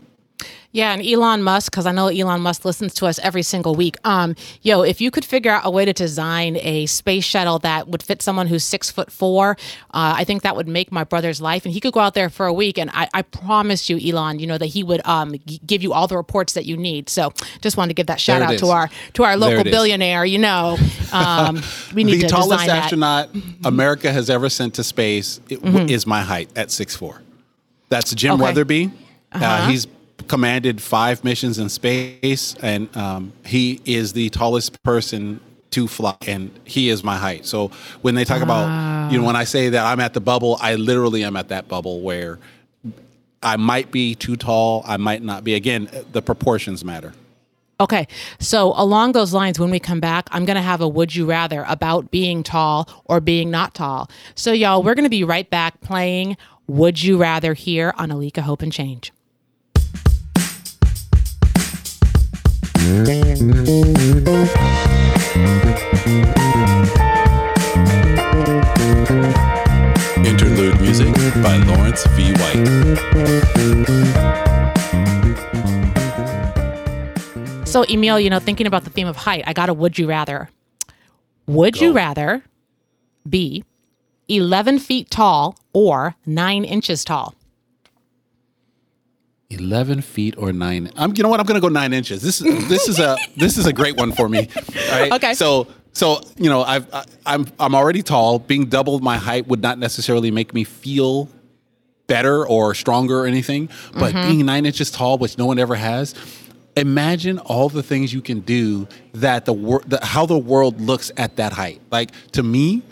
Yeah, 0.76 0.92
and 0.92 1.00
Elon 1.02 1.42
Musk, 1.42 1.72
because 1.72 1.86
I 1.86 1.92
know 1.92 2.08
Elon 2.08 2.42
Musk 2.42 2.66
listens 2.66 2.92
to 2.94 3.06
us 3.06 3.18
every 3.20 3.42
single 3.42 3.74
week. 3.74 3.96
Um, 4.04 4.36
yo, 4.60 4.82
if 4.82 5.00
you 5.00 5.10
could 5.10 5.24
figure 5.24 5.50
out 5.50 5.62
a 5.64 5.70
way 5.70 5.86
to 5.86 5.94
design 5.94 6.58
a 6.60 6.84
space 6.84 7.24
shuttle 7.24 7.58
that 7.60 7.88
would 7.88 8.02
fit 8.02 8.20
someone 8.20 8.46
who's 8.46 8.62
six 8.62 8.90
foot 8.90 9.10
four, 9.10 9.52
uh, 9.94 10.12
I 10.18 10.24
think 10.24 10.42
that 10.42 10.54
would 10.54 10.68
make 10.68 10.92
my 10.92 11.02
brother's 11.02 11.40
life. 11.40 11.64
And 11.64 11.72
he 11.72 11.80
could 11.80 11.94
go 11.94 12.00
out 12.00 12.12
there 12.12 12.28
for 12.28 12.44
a 12.44 12.52
week, 12.52 12.76
and 12.76 12.90
I, 12.92 13.08
I 13.14 13.22
promise 13.22 13.88
you, 13.88 13.96
Elon, 13.98 14.38
you 14.38 14.46
know 14.46 14.58
that 14.58 14.66
he 14.66 14.82
would 14.84 15.00
um, 15.06 15.34
g- 15.46 15.62
give 15.64 15.82
you 15.82 15.94
all 15.94 16.06
the 16.08 16.16
reports 16.18 16.52
that 16.52 16.66
you 16.66 16.76
need. 16.76 17.08
So, 17.08 17.32
just 17.62 17.78
wanted 17.78 17.88
to 17.88 17.94
give 17.94 18.08
that 18.08 18.20
shout 18.20 18.42
out 18.42 18.58
to 18.58 18.66
our 18.68 18.90
to 19.14 19.24
our 19.24 19.34
local 19.38 19.64
billionaire. 19.64 20.26
You 20.26 20.40
know, 20.40 20.76
um, 21.12 21.62
we 21.94 22.04
need 22.04 22.16
the 22.16 22.22
to 22.24 22.28
tallest 22.28 22.50
design 22.50 22.66
that. 22.68 22.82
astronaut 22.84 23.30
America 23.64 24.12
has 24.12 24.28
ever 24.28 24.50
sent 24.50 24.74
to 24.74 24.84
space 24.84 25.40
it 25.48 25.62
w- 25.64 25.86
is 25.86 26.06
my 26.06 26.20
height 26.20 26.50
at 26.54 26.70
six 26.70 26.94
four. 26.94 27.22
That's 27.88 28.12
Jim 28.14 28.34
Okay. 28.34 28.52
Wetherbee. 28.52 28.90
uh 29.32 29.38
Uh-huh. 29.38 29.70
he's 29.70 29.86
commanded 30.28 30.80
five 30.80 31.24
missions 31.24 31.58
in 31.58 31.68
space, 31.68 32.54
and 32.62 32.94
um, 32.96 33.32
he 33.44 33.80
is 33.84 34.12
the 34.12 34.30
tallest 34.30 34.82
person 34.82 35.40
to 35.70 35.86
fly, 35.86 36.16
and 36.26 36.50
he 36.64 36.88
is 36.88 37.04
my 37.04 37.16
height. 37.16 37.46
So 37.46 37.70
when 38.02 38.14
they 38.14 38.24
talk 38.24 38.42
about, 38.42 39.12
you 39.12 39.18
know, 39.18 39.26
when 39.26 39.36
I 39.36 39.44
say 39.44 39.68
that 39.70 39.84
I'm 39.84 40.00
at 40.00 40.14
the 40.14 40.20
bubble, 40.20 40.56
I 40.60 40.76
literally 40.76 41.22
am 41.22 41.36
at 41.36 41.48
that 41.48 41.68
bubble 41.68 42.00
where 42.00 42.38
I 43.42 43.56
might 43.56 43.90
be 43.90 44.14
too 44.14 44.36
tall, 44.36 44.82
I 44.86 44.96
might 44.96 45.22
not 45.22 45.44
be. 45.44 45.54
Again, 45.54 45.88
the 46.12 46.22
proportions 46.22 46.84
matter. 46.84 47.12
Okay. 47.78 48.08
So, 48.38 48.72
along 48.74 49.12
those 49.12 49.34
lines, 49.34 49.60
when 49.60 49.70
we 49.70 49.78
come 49.78 50.00
back, 50.00 50.28
I'm 50.32 50.46
going 50.46 50.56
to 50.56 50.62
have 50.62 50.80
a 50.80 50.88
would 50.88 51.14
you 51.14 51.26
rather 51.26 51.64
about 51.68 52.10
being 52.10 52.42
tall 52.42 52.88
or 53.04 53.20
being 53.20 53.50
not 53.50 53.74
tall. 53.74 54.10
So, 54.34 54.52
y'all, 54.52 54.82
we're 54.82 54.94
going 54.94 55.04
to 55.04 55.10
be 55.10 55.24
right 55.24 55.48
back 55.50 55.80
playing 55.82 56.38
Would 56.68 57.02
You 57.02 57.18
Rather 57.18 57.52
here 57.52 57.92
on 57.98 58.08
Alika 58.08 58.40
Hope 58.40 58.62
and 58.62 58.72
Change. 58.72 59.12
Interlude 70.24 70.80
music 70.80 71.12
by 71.42 71.56
Lawrence 71.66 72.06
V. 72.10 72.32
White. 72.34 72.66
So, 77.66 77.82
Emil, 77.90 78.20
you 78.20 78.30
know, 78.30 78.38
thinking 78.38 78.68
about 78.68 78.84
the 78.84 78.90
theme 78.90 79.08
of 79.08 79.16
height, 79.16 79.42
I 79.48 79.52
got 79.52 79.68
a 79.68 79.74
would 79.74 79.98
you 79.98 80.08
rather. 80.08 80.48
Would 81.48 81.80
you 81.80 81.92
rather 81.92 82.44
be 83.28 83.64
11 84.28 84.78
feet 84.78 85.10
tall 85.10 85.58
or 85.72 86.14
nine 86.24 86.64
inches 86.64 87.04
tall? 87.04 87.34
11 89.50 90.02
feet 90.02 90.34
or 90.36 90.52
nine. 90.52 90.90
I'm, 90.96 91.14
you 91.16 91.22
know 91.22 91.28
what? 91.28 91.40
I'm 91.40 91.46
going 91.46 91.60
to 91.60 91.60
go 91.60 91.68
nine 91.68 91.92
inches. 91.92 92.22
This 92.22 92.40
is 92.40 92.68
this 92.68 92.88
is 92.88 92.98
a 92.98 93.16
this 93.36 93.56
is 93.56 93.66
a 93.66 93.72
great 93.72 93.96
one 93.96 94.12
for 94.12 94.28
me. 94.28 94.48
All 94.90 95.00
right. 95.00 95.12
Okay. 95.12 95.34
So 95.34 95.68
so 95.92 96.20
you 96.36 96.50
know 96.50 96.62
I've 96.62 96.92
I, 96.92 97.04
I'm 97.26 97.46
I'm 97.60 97.74
already 97.74 98.02
tall. 98.02 98.38
Being 98.38 98.66
double 98.66 98.98
my 99.00 99.16
height 99.16 99.46
would 99.46 99.62
not 99.62 99.78
necessarily 99.78 100.30
make 100.30 100.52
me 100.52 100.64
feel 100.64 101.28
better 102.06 102.46
or 102.46 102.74
stronger 102.74 103.20
or 103.20 103.26
anything. 103.26 103.68
But 103.92 104.14
mm-hmm. 104.14 104.28
being 104.28 104.46
nine 104.46 104.66
inches 104.66 104.90
tall, 104.90 105.18
which 105.18 105.38
no 105.38 105.46
one 105.46 105.58
ever 105.58 105.74
has. 105.74 106.14
Imagine 106.76 107.38
all 107.38 107.70
the 107.70 107.82
things 107.82 108.12
you 108.12 108.20
can 108.20 108.40
do 108.40 108.86
that 109.14 109.46
the 109.46 109.52
world, 109.52 109.94
how 110.02 110.26
the 110.26 110.36
world 110.36 110.80
looks 110.80 111.10
at 111.16 111.36
that 111.36 111.52
height. 111.52 111.80
Like 111.90 112.10
to 112.32 112.42
me, 112.42 112.82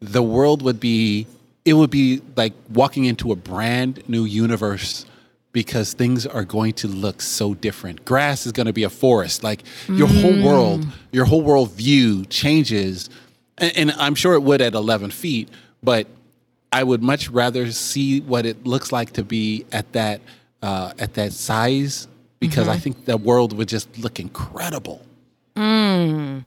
the 0.00 0.22
world 0.22 0.62
would 0.62 0.80
be 0.80 1.26
it 1.64 1.74
would 1.74 1.90
be 1.90 2.20
like 2.36 2.52
walking 2.70 3.04
into 3.04 3.30
a 3.30 3.36
brand 3.36 4.02
new 4.08 4.24
universe 4.24 5.06
because 5.52 5.92
things 5.92 6.26
are 6.26 6.44
going 6.44 6.72
to 6.72 6.88
look 6.88 7.20
so 7.20 7.54
different. 7.54 8.04
Grass 8.04 8.46
is 8.46 8.52
going 8.52 8.66
to 8.66 8.72
be 8.72 8.84
a 8.84 8.90
forest. 8.90 9.44
Like 9.44 9.62
your 9.88 10.08
whole 10.08 10.32
mm. 10.32 10.44
world, 10.44 10.86
your 11.12 11.26
whole 11.26 11.42
world 11.42 11.72
view 11.72 12.24
changes. 12.26 13.10
And, 13.58 13.72
and 13.76 13.90
I'm 13.92 14.14
sure 14.14 14.34
it 14.34 14.42
would 14.42 14.60
at 14.62 14.74
11 14.74 15.10
feet, 15.10 15.50
but 15.82 16.06
I 16.72 16.82
would 16.82 17.02
much 17.02 17.28
rather 17.28 17.70
see 17.70 18.20
what 18.20 18.46
it 18.46 18.66
looks 18.66 18.92
like 18.92 19.12
to 19.12 19.24
be 19.24 19.66
at 19.72 19.92
that 19.92 20.22
uh, 20.62 20.92
at 20.98 21.14
that 21.14 21.32
size 21.32 22.08
because 22.38 22.68
I 22.68 22.72
mm-hmm. 22.74 22.80
think 22.80 23.04
the 23.04 23.16
world 23.16 23.52
would 23.52 23.68
just 23.68 23.98
look 23.98 24.18
incredible. 24.18 25.04
Mm. 25.56 26.44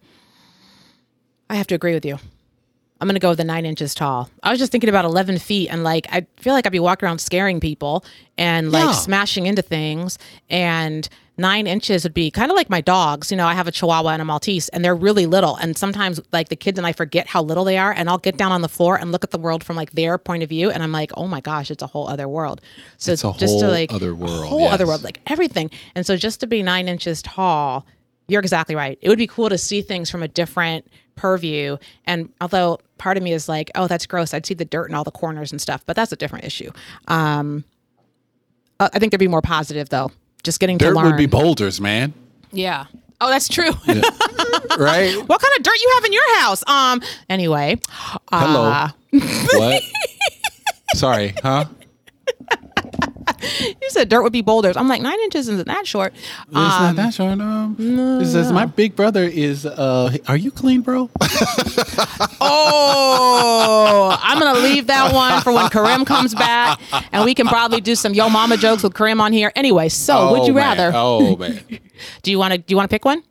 I 1.49 1.55
have 1.55 1.67
to 1.67 1.75
agree 1.75 1.93
with 1.93 2.05
you. 2.05 2.17
I'm 3.01 3.07
gonna 3.07 3.19
go 3.19 3.29
with 3.29 3.37
the 3.39 3.43
nine 3.43 3.65
inches 3.65 3.93
tall. 3.93 4.29
I 4.41 4.51
was 4.51 4.59
just 4.59 4.71
thinking 4.71 4.89
about 4.89 5.05
11 5.05 5.37
feet, 5.39 5.69
and 5.69 5.83
like 5.83 6.07
I 6.11 6.25
feel 6.37 6.53
like 6.53 6.65
I'd 6.65 6.71
be 6.71 6.79
walking 6.79 7.05
around 7.07 7.19
scaring 7.19 7.59
people 7.59 8.05
and 8.37 8.71
like 8.71 8.85
Yeah. 8.85 8.91
smashing 8.93 9.45
into 9.47 9.61
things. 9.61 10.17
And 10.49 11.07
nine 11.37 11.67
inches 11.67 12.03
would 12.03 12.13
be 12.13 12.31
kind 12.31 12.49
of 12.49 12.55
like 12.55 12.69
my 12.69 12.79
dogs. 12.79 13.29
You 13.31 13.35
know, 13.35 13.45
I 13.45 13.53
have 13.53 13.67
a 13.67 13.71
Chihuahua 13.71 14.11
and 14.11 14.21
a 14.21 14.25
Maltese, 14.25 14.69
and 14.69 14.83
they're 14.85 14.95
really 14.95 15.25
little. 15.25 15.57
And 15.57 15.77
sometimes 15.77 16.21
like 16.31 16.47
the 16.47 16.55
kids 16.55 16.77
and 16.77 16.87
I 16.87 16.93
forget 16.93 17.27
how 17.27 17.41
little 17.43 17.65
they 17.65 17.77
are, 17.77 17.91
and 17.91 18.09
I'll 18.09 18.17
get 18.17 18.37
down 18.37 18.53
on 18.53 18.61
the 18.61 18.69
floor 18.69 18.95
and 18.95 19.11
look 19.11 19.25
at 19.25 19.31
the 19.31 19.37
world 19.39 19.61
from 19.61 19.75
like 19.75 19.91
their 19.91 20.17
point 20.17 20.43
of 20.43 20.49
view, 20.49 20.71
and 20.71 20.81
I'm 20.81 20.93
like, 20.93 21.11
oh 21.17 21.27
my 21.27 21.41
gosh, 21.41 21.69
it's 21.69 21.83
a 21.83 21.87
whole 21.87 22.07
other 22.07 22.29
world. 22.29 22.61
So 22.97 23.11
It's 23.11 23.21
just 23.23 23.39
to 23.59 23.65
whole 23.65 23.71
like 23.71 23.91
other 23.93 24.15
world, 24.15 24.45
whole 24.45 24.69
other 24.69 24.87
world, 24.87 25.03
like 25.03 25.19
everything. 25.27 25.69
And 25.95 26.05
so 26.05 26.15
just 26.15 26.39
to 26.39 26.47
be 26.47 26.63
nine 26.63 26.87
inches 26.87 27.21
tall 27.21 27.85
you're 28.27 28.41
exactly 28.41 28.75
right. 28.75 28.97
It 29.01 29.09
would 29.09 29.17
be 29.17 29.27
cool 29.27 29.49
to 29.49 29.57
see 29.57 29.81
things 29.81 30.09
from 30.09 30.23
a 30.23 30.27
different 30.27 30.87
purview. 31.15 31.77
And 32.05 32.29
although 32.41 32.79
part 32.97 33.17
of 33.17 33.23
me 33.23 33.33
is 33.33 33.47
like, 33.47 33.71
oh, 33.75 33.87
that's 33.87 34.05
gross. 34.05 34.33
I'd 34.33 34.45
see 34.45 34.53
the 34.53 34.65
dirt 34.65 34.89
in 34.89 34.95
all 34.95 35.03
the 35.03 35.11
corners 35.11 35.51
and 35.51 35.61
stuff, 35.61 35.85
but 35.85 35.95
that's 35.95 36.11
a 36.11 36.15
different 36.15 36.45
issue. 36.45 36.71
Um, 37.07 37.63
I 38.79 38.99
think 38.99 39.11
there'd 39.11 39.19
be 39.19 39.27
more 39.27 39.41
positive 39.41 39.89
though. 39.89 40.11
Just 40.43 40.59
getting 40.59 40.77
to 40.79 40.85
Dirt 40.85 40.95
learn. 40.95 41.05
would 41.05 41.17
be 41.17 41.25
boulders, 41.27 41.79
man. 41.81 42.13
yeah. 42.51 42.85
Oh, 43.21 43.29
that's 43.29 43.47
true. 43.47 43.71
Right? 44.77 45.15
what 45.15 45.41
kind 45.41 45.53
of 45.57 45.63
dirt 45.63 45.75
you 45.81 45.91
have 45.95 46.03
in 46.05 46.11
your 46.13 46.39
house? 46.39 46.61
Um. 46.67 47.01
Anyway. 47.29 47.79
Hello. 48.29 48.63
Uh, 48.65 48.89
what? 49.53 49.81
Sorry, 50.95 51.33
huh? 51.41 51.63
you 53.81 53.89
said 53.89 54.09
dirt 54.09 54.23
would 54.23 54.33
be 54.33 54.41
boulders. 54.41 54.77
I'm 54.77 54.87
like 54.87 55.01
nine 55.01 55.19
inches 55.21 55.47
isn't 55.49 55.67
that 55.67 55.85
short. 55.87 56.13
It's 56.15 56.53
not 56.53 56.95
that 56.95 57.13
short. 57.13 57.39
Um, 57.39 57.75
It 58.21 58.25
says 58.27 58.51
my 58.51 58.65
big 58.65 58.95
brother 58.95 59.23
is. 59.23 59.65
Uh, 59.65 60.15
are 60.27 60.37
you 60.37 60.51
clean, 60.51 60.81
bro? 60.81 61.09
Oh, 62.41 64.17
I'm 64.21 64.39
gonna 64.39 64.59
leave 64.59 64.87
that 64.87 65.13
one 65.13 65.41
for 65.41 65.51
when 65.51 65.69
Karim 65.69 66.05
comes 66.05 66.33
back, 66.35 66.79
and 67.11 67.25
we 67.25 67.33
can 67.33 67.47
probably 67.47 67.81
do 67.81 67.95
some 67.95 68.13
yo 68.13 68.29
mama 68.29 68.57
jokes 68.57 68.83
with 68.83 68.93
Karim 68.93 69.19
on 69.21 69.33
here. 69.33 69.51
Anyway, 69.55 69.89
so 69.89 70.31
would 70.31 70.47
you 70.47 70.53
man. 70.53 70.77
rather? 70.77 70.91
Oh 70.95 71.35
man. 71.35 71.59
Do 72.23 72.31
you 72.31 72.37
want 72.37 72.51
to? 72.53 72.57
Do 72.57 72.65
you 72.73 72.77
want 72.77 72.89
to 72.89 72.93
pick 72.93 73.05
one? 73.05 73.23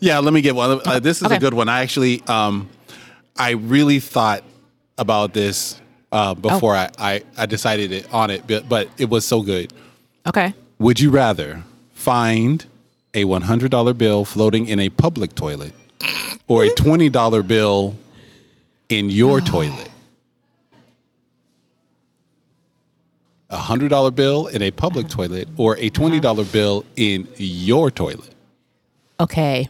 Yeah, 0.00 0.18
let 0.18 0.32
me 0.32 0.40
get 0.40 0.54
one. 0.54 0.80
Uh, 0.84 0.98
this 1.00 1.18
is 1.18 1.24
Okay. 1.24 1.36
a 1.36 1.40
good 1.40 1.54
one. 1.54 1.68
I 1.68 1.82
actually, 1.82 2.22
um, 2.26 2.68
I 3.36 3.50
really 3.52 4.00
thought 4.00 4.42
about 4.98 5.32
this 5.34 5.80
uh, 6.12 6.34
before 6.34 6.74
I, 6.74 6.90
I 6.98 7.22
I 7.36 7.46
decided 7.46 7.92
it 7.92 8.12
on 8.12 8.30
it, 8.30 8.46
but, 8.46 8.68
but 8.68 8.88
it 8.98 9.08
was 9.10 9.24
so 9.24 9.42
good. 9.42 9.72
Okay. 10.26 10.54
Would 10.78 11.00
you 11.00 11.10
rather 11.10 11.62
find 11.94 12.64
a 13.14 13.24
one 13.24 13.42
hundred 13.42 13.70
dollar 13.70 13.94
bill 13.94 14.24
floating 14.24 14.66
in 14.66 14.78
a 14.80 14.88
public 14.90 15.34
toilet, 15.34 15.72
or 16.48 16.64
a 16.64 16.70
twenty 16.70 17.08
dollar 17.08 17.42
bill 17.42 17.96
in 18.88 19.10
your 19.10 19.40
toilet? 19.54 19.90
A 23.48 23.56
hundred 23.58 23.88
dollar 23.90 24.10
bill 24.10 24.48
in 24.48 24.60
a 24.62 24.70
public 24.70 25.08
toilet, 25.08 25.48
or 25.56 25.76
a 25.78 25.88
twenty 25.90 26.20
dollar 26.20 26.44
bill 26.44 26.84
in 26.96 27.28
your 27.36 27.90
toilet. 27.90 28.30
Okay. 29.20 29.68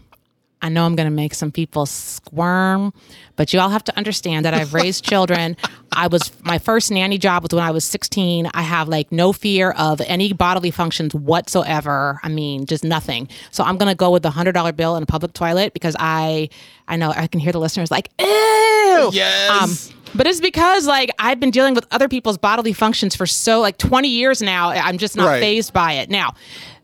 I 0.66 0.68
know 0.68 0.84
I'm 0.84 0.96
going 0.96 1.06
to 1.08 1.14
make 1.14 1.32
some 1.32 1.52
people 1.52 1.86
squirm, 1.86 2.92
but 3.36 3.52
you 3.52 3.60
all 3.60 3.68
have 3.70 3.84
to 3.84 3.96
understand 3.96 4.44
that 4.44 4.52
I've 4.52 4.74
raised 4.74 5.04
children. 5.12 5.56
I 5.92 6.08
was 6.08 6.32
my 6.42 6.58
first 6.58 6.90
nanny 6.90 7.18
job 7.18 7.44
was 7.44 7.54
when 7.54 7.62
I 7.62 7.70
was 7.70 7.84
16. 7.84 8.50
I 8.52 8.62
have 8.62 8.88
like 8.88 9.12
no 9.12 9.32
fear 9.32 9.70
of 9.70 10.00
any 10.02 10.32
bodily 10.32 10.72
functions 10.72 11.14
whatsoever. 11.14 12.18
I 12.24 12.28
mean, 12.28 12.66
just 12.66 12.82
nothing. 12.84 13.28
So 13.52 13.62
I'm 13.62 13.76
going 13.78 13.88
to 13.90 13.94
go 13.94 14.10
with 14.10 14.24
the 14.24 14.30
$100 14.30 14.74
bill 14.76 14.96
in 14.96 15.02
a 15.04 15.06
public 15.06 15.32
toilet 15.32 15.72
because 15.72 15.94
I 15.98 16.48
I 16.88 16.96
know 16.96 17.10
I 17.16 17.26
can 17.28 17.40
hear 17.40 17.52
the 17.52 17.60
listeners 17.60 17.90
like, 17.90 18.10
"Ew." 18.20 19.10
Yes. 19.12 19.90
Um, 19.92 19.96
but 20.14 20.26
it's 20.26 20.40
because 20.40 20.86
like 20.86 21.10
I've 21.18 21.38
been 21.40 21.50
dealing 21.50 21.74
with 21.74 21.86
other 21.92 22.08
people's 22.08 22.38
bodily 22.38 22.72
functions 22.72 23.14
for 23.14 23.26
so 23.26 23.60
like 23.60 23.78
20 23.78 24.08
years 24.08 24.42
now. 24.42 24.70
I'm 24.70 24.98
just 24.98 25.16
not 25.16 25.26
Right. 25.26 25.40
phased 25.40 25.72
by 25.72 25.94
it. 25.94 26.10
Now, 26.10 26.34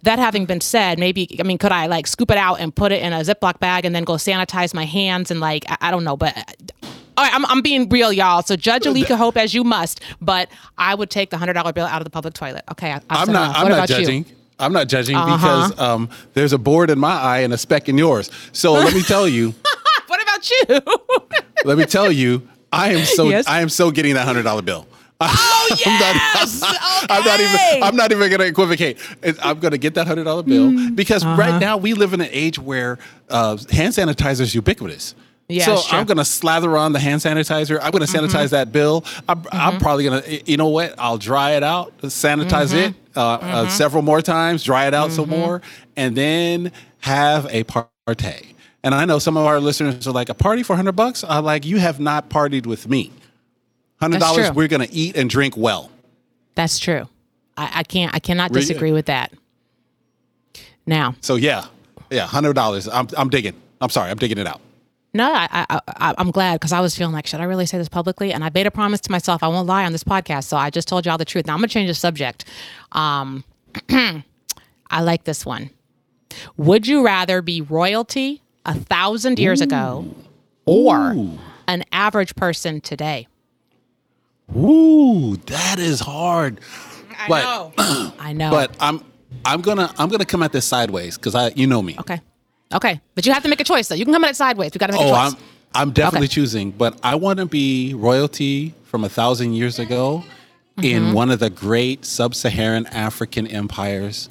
that 0.02 0.18
having 0.18 0.46
been 0.46 0.60
said, 0.60 0.98
maybe 0.98 1.36
I 1.40 1.42
mean, 1.44 1.58
could 1.58 1.72
I 1.72 1.86
like 1.86 2.06
scoop 2.06 2.30
it 2.30 2.36
out 2.38 2.60
and 2.60 2.74
put 2.74 2.92
it 2.92 3.02
in 3.02 3.12
a 3.12 3.20
Ziploc 3.20 3.58
bag 3.60 3.84
and 3.84 3.94
then 3.94 4.04
go 4.04 4.14
sanitize 4.14 4.74
my 4.74 4.84
hands 4.84 5.30
and 5.30 5.40
like 5.40 5.64
I, 5.68 5.76
I 5.82 5.90
don't 5.90 6.04
know, 6.04 6.16
but. 6.16 6.34
All 7.14 7.24
right, 7.24 7.34
I'm, 7.34 7.44
I'm 7.46 7.60
being 7.60 7.90
real, 7.90 8.10
y'all. 8.10 8.42
So 8.42 8.56
judge 8.56 8.84
Alika 8.84 9.16
Hope 9.18 9.36
as 9.36 9.52
you 9.52 9.64
must, 9.64 10.00
but 10.22 10.48
I 10.78 10.94
would 10.94 11.10
take 11.10 11.28
the 11.28 11.36
hundred 11.36 11.52
dollar 11.52 11.72
bill 11.74 11.84
out 11.86 12.00
of 12.00 12.04
the 12.04 12.10
public 12.10 12.32
toilet. 12.32 12.64
Okay, 12.70 12.90
I, 12.90 13.00
I'm 13.10 13.30
not. 13.30 13.54
I'm 13.54 13.68
not 13.68 13.86
judging. 13.86 14.24
you? 14.24 14.36
I'm 14.58 14.72
not 14.72 14.88
judging 14.88 15.14
Uh-huh. 15.16 15.36
because 15.68 15.78
um, 15.78 16.08
there's 16.32 16.54
a 16.54 16.58
board 16.58 16.88
in 16.88 16.98
my 16.98 17.12
eye 17.12 17.40
and 17.40 17.52
a 17.52 17.58
speck 17.58 17.88
in 17.90 17.98
yours. 17.98 18.30
So 18.52 18.72
let 18.72 18.94
me 18.94 19.02
tell 19.02 19.28
you. 19.28 19.54
What 20.06 20.22
about 20.22 20.50
you? 20.50 20.80
let 21.64 21.78
me 21.78 21.84
tell 21.86 22.10
you. 22.12 22.46
I 22.72 22.92
am 22.92 23.04
so. 23.04 23.24
Yes. 23.28 23.46
I 23.46 23.60
am 23.60 23.68
so 23.68 23.90
getting 23.90 24.14
that 24.14 24.24
hundred 24.26 24.42
dollar 24.44 24.62
bill. 24.62 24.86
Oh 25.24 25.68
yes. 25.78 26.62
I'm 27.08 27.24
not 27.24 27.40
even. 27.40 27.54
Okay. 27.54 27.80
I'm 27.82 27.96
not 27.96 28.10
even 28.12 28.28
going 28.28 28.40
to 28.40 28.46
equivocate. 28.46 28.98
I'm 29.42 29.60
going 29.60 29.70
to 29.72 29.78
get 29.78 29.94
that 29.94 30.06
hundred 30.06 30.24
dollar 30.24 30.42
bill 30.42 30.70
Mm. 30.70 30.96
because 30.96 31.22
Uh-huh. 31.24 31.36
right 31.36 31.60
now 31.60 31.76
we 31.76 31.94
live 31.94 32.12
in 32.12 32.20
an 32.20 32.28
age 32.32 32.58
where 32.58 32.98
uh, 33.30 33.56
hand 33.70 33.94
sanitizer 33.94 34.40
is 34.40 34.54
ubiquitous. 34.54 35.14
Yeah, 35.48 35.64
so. 35.76 35.82
I'm 35.96 36.06
going 36.06 36.16
to 36.18 36.24
slather 36.24 36.76
on 36.76 36.92
the 36.92 36.98
hand 36.98 37.20
sanitizer. 37.20 37.78
I'm 37.82 37.90
going 37.92 38.04
to 38.04 38.10
Mm-hmm. 38.12 38.26
sanitize 38.36 38.50
that 38.50 38.72
bill. 38.72 39.04
I'm, 39.28 39.44
I'm 39.52 39.78
probably 39.78 40.04
going 40.04 40.22
to. 40.22 40.50
You 40.50 40.56
know 40.56 40.68
what? 40.68 40.94
I'll 40.98 41.18
dry 41.18 41.52
it 41.52 41.62
out, 41.62 41.96
sanitize 42.02 42.72
Mm-hmm. 42.72 42.76
it 42.90 42.94
uh, 43.16 43.20
uh, 43.40 43.68
several 43.68 44.02
more 44.02 44.22
times, 44.22 44.64
dry 44.64 44.86
it 44.86 44.94
out 44.94 45.12
some 45.12 45.28
more, 45.28 45.62
and 45.96 46.16
then 46.16 46.72
have 47.00 47.46
a 47.50 47.64
party. 47.64 48.56
And 48.82 48.94
I 48.94 49.04
know 49.04 49.18
some 49.20 49.36
of 49.36 49.46
our 49.46 49.60
listeners 49.60 50.06
are 50.08 50.12
like, 50.12 50.28
a 50.28 50.34
party 50.34 50.62
for 50.64 50.74
hundred 50.74 50.96
bucks. 50.96 51.22
I'm 51.28 51.44
like, 51.44 51.64
you 51.64 51.76
have 51.78 52.00
not 52.00 52.28
partied 52.30 52.66
with 52.66 52.88
me. 52.88 53.12
Hundred 54.02 54.18
dollars. 54.18 54.50
We're 54.50 54.66
going 54.66 54.84
to 54.84 54.92
eat 54.92 55.16
and 55.16 55.30
drink 55.30 55.56
well. 55.56 55.88
That's 56.56 56.80
true. 56.80 57.08
I, 57.56 57.70
I 57.76 57.82
can't. 57.84 58.12
I 58.12 58.18
cannot 58.18 58.50
disagree 58.50 58.90
with 58.90 59.06
that. 59.06 59.32
Now, 60.84 61.14
So 61.20 61.36
yeah, 61.36 61.66
yeah, 62.10 62.26
hundred 62.26 62.54
dollars. 62.54 62.88
I'm 62.88 63.06
I'm 63.16 63.28
digging. 63.30 63.54
I'm 63.80 63.90
sorry, 63.90 64.10
I'm 64.10 64.18
digging 64.18 64.38
it 64.38 64.46
out. 64.48 64.60
No, 65.14 65.32
I, 65.32 65.46
I, 65.70 65.80
I 65.86 66.14
I'm 66.18 66.32
glad 66.32 66.54
because 66.54 66.72
I 66.72 66.80
was 66.80 66.96
feeling 66.96 67.12
like, 67.12 67.28
should 67.28 67.38
I 67.38 67.44
really 67.44 67.64
say 67.64 67.78
this 67.78 67.88
publicly? 67.88 68.32
And 68.32 68.42
I 68.42 68.50
made 68.52 68.66
a 68.66 68.72
promise 68.72 69.00
to 69.02 69.12
myself 69.12 69.44
I 69.44 69.48
won't 69.48 69.68
lie 69.68 69.84
on 69.84 69.92
this 69.92 70.02
podcast. 70.02 70.44
So 70.44 70.56
I 70.56 70.70
just 70.70 70.88
told 70.88 71.06
y'all 71.06 71.16
the 71.16 71.24
truth. 71.24 71.46
Now 71.46 71.52
I'm 71.54 71.60
gonna 71.60 71.68
change 71.68 71.88
the 71.88 71.94
subject. 71.94 72.44
Um, 72.90 73.44
I 73.90 75.00
like 75.00 75.22
this 75.22 75.46
one. 75.46 75.70
Would 76.56 76.88
you 76.88 77.04
rather 77.04 77.40
be 77.40 77.60
royalty 77.60 78.42
a 78.66 78.74
thousand 78.74 79.38
years 79.38 79.60
ago 79.60 80.12
or 80.64 81.14
an 81.68 81.84
average 81.92 82.34
person 82.34 82.80
today? 82.80 83.28
Ooh, 84.56 85.36
that 85.46 85.78
is 85.78 86.00
hard. 86.00 86.60
I 87.18 87.28
But- 87.28 87.42
know. 87.44 88.12
I 88.18 88.32
know. 88.32 88.50
But 88.50 88.76
I'm 88.80 89.02
I'm 89.44 89.60
gonna 89.60 89.92
I'm 89.98 90.08
gonna 90.08 90.24
come 90.24 90.42
at 90.42 90.52
this 90.52 90.64
sideways 90.64 91.16
because 91.16 91.34
I 91.34 91.48
you 91.50 91.66
know 91.66 91.82
me. 91.82 91.96
okay. 92.00 92.20
Okay. 92.74 93.00
But 93.14 93.26
you 93.26 93.32
have 93.32 93.42
to 93.42 93.48
make 93.48 93.60
a 93.60 93.64
choice 93.64 93.88
though. 93.88 93.94
You 93.94 94.04
can 94.04 94.14
come 94.14 94.24
at 94.24 94.30
it 94.30 94.36
sideways. 94.36 94.72
We 94.74 94.78
got 94.78 94.86
to 94.86 94.92
make 94.94 95.02
a 95.02 95.04
choice. 95.04 95.12
Oh. 95.12 95.14
I'm 95.14 95.34
I'm 95.74 95.90
definitely 95.92 96.26
Okay. 96.26 96.34
choosing, 96.34 96.70
but 96.70 96.98
I 97.02 97.14
want 97.14 97.38
to 97.38 97.46
be 97.46 97.94
royalty 97.94 98.74
from 98.84 99.04
a 99.04 99.08
thousand 99.08 99.54
years 99.54 99.78
ago 99.78 100.24
Mm-hmm. 100.78 100.84
in 101.08 101.12
one 101.12 101.30
of 101.30 101.38
the 101.38 101.50
great 101.50 102.06
sub-Saharan 102.06 102.86
African 102.86 103.46
empires 103.46 104.26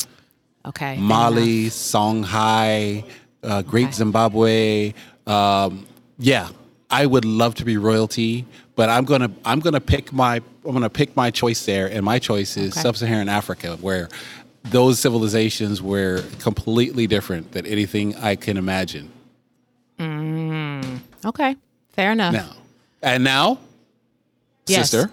Okay. 0.65 0.95
fair 0.95 1.03
Mali, 1.03 1.65
Songhai, 1.67 3.05
uh, 3.43 3.61
Great 3.61 3.83
Okay. 3.89 3.91
Zimbabwe. 3.93 4.93
Um, 5.27 5.85
yeah, 6.17 6.49
I 6.89 7.05
would 7.05 7.25
love 7.25 7.53
to 7.55 7.63
be 7.65 7.77
royalty, 7.77 8.47
but 8.81 8.89
I'm 8.89 9.05
gonna 9.05 9.29
I'm 9.45 9.59
gonna 9.59 9.79
pick 9.79 10.11
my 10.11 10.37
I'm 10.65 10.73
gonna 10.73 10.89
pick 10.89 11.15
my 11.15 11.29
choice 11.29 11.63
there, 11.67 11.85
and 11.85 12.03
my 12.03 12.17
choice 12.17 12.57
is 12.57 12.71
Okay. 12.73 12.81
sub-Saharan 12.81 13.29
Africa, 13.29 13.77
where 13.79 14.09
those 14.71 14.97
civilizations 14.99 15.83
were 15.83 16.23
completely 16.39 17.05
different 17.05 17.51
than 17.51 17.67
anything 17.67 18.15
I 18.15 18.35
can 18.35 18.57
imagine. 18.57 19.11
Mm. 19.99 20.97
Okay. 21.23 21.55
Fair 21.89 22.11
enough. 22.13 22.33
Now, 22.33 22.55
and 23.03 23.23
now, 23.23 23.59
Yes. 24.65 24.89
sister, 24.89 25.11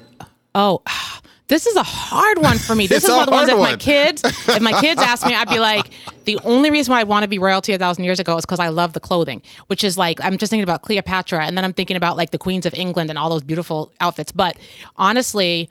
Oh, 0.54 0.80
this 1.48 1.66
is 1.66 1.76
a 1.76 1.82
hard 1.82 2.38
one 2.38 2.56
for 2.56 2.74
me. 2.74 2.86
This 2.88 3.04
is 3.04 3.10
one 3.10 3.20
of 3.20 3.26
the 3.26 3.32
ones 3.32 3.50
if 3.50 3.58
my 3.58 3.76
kids, 3.76 4.22
if 4.24 4.62
my 4.62 4.80
kids 4.80 5.02
ask 5.02 5.26
me, 5.26 5.34
I'd 5.34 5.50
be 5.50 5.58
like, 5.58 5.90
the 6.28 6.38
only 6.44 6.70
reason 6.70 6.92
why 6.92 7.00
I 7.00 7.04
want 7.04 7.22
to 7.22 7.28
be 7.28 7.38
royalty 7.38 7.72
a 7.72 7.78
thousand 7.78 8.04
years 8.04 8.20
ago 8.20 8.36
is 8.36 8.44
because 8.44 8.60
I 8.60 8.68
love 8.68 8.92
the 8.92 9.00
clothing, 9.00 9.40
which 9.68 9.82
is 9.82 9.96
like 9.96 10.22
I'm 10.22 10.36
just 10.36 10.50
thinking 10.50 10.62
about 10.62 10.82
Cleopatra, 10.82 11.46
and 11.46 11.56
then 11.56 11.64
I'm 11.64 11.72
thinking 11.72 11.96
about 11.96 12.18
like 12.18 12.32
the 12.32 12.38
queens 12.38 12.66
of 12.66 12.74
England 12.74 13.08
and 13.08 13.18
all 13.18 13.30
those 13.30 13.42
beautiful 13.42 13.90
outfits. 13.98 14.30
But 14.30 14.58
honestly, 14.96 15.70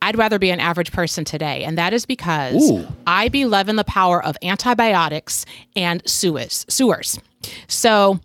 I'd 0.00 0.16
rather 0.16 0.38
be 0.38 0.48
an 0.48 0.58
average 0.58 0.90
person 0.90 1.26
today, 1.26 1.64
and 1.64 1.76
that 1.76 1.92
is 1.92 2.06
because 2.06 2.70
Ooh. 2.70 2.88
I 3.06 3.28
believe 3.28 3.68
in 3.68 3.76
the 3.76 3.84
power 3.84 4.24
of 4.24 4.38
antibiotics 4.42 5.44
and 5.76 6.02
sewers. 6.08 6.64
Sewers. 6.70 7.20
So 7.68 8.20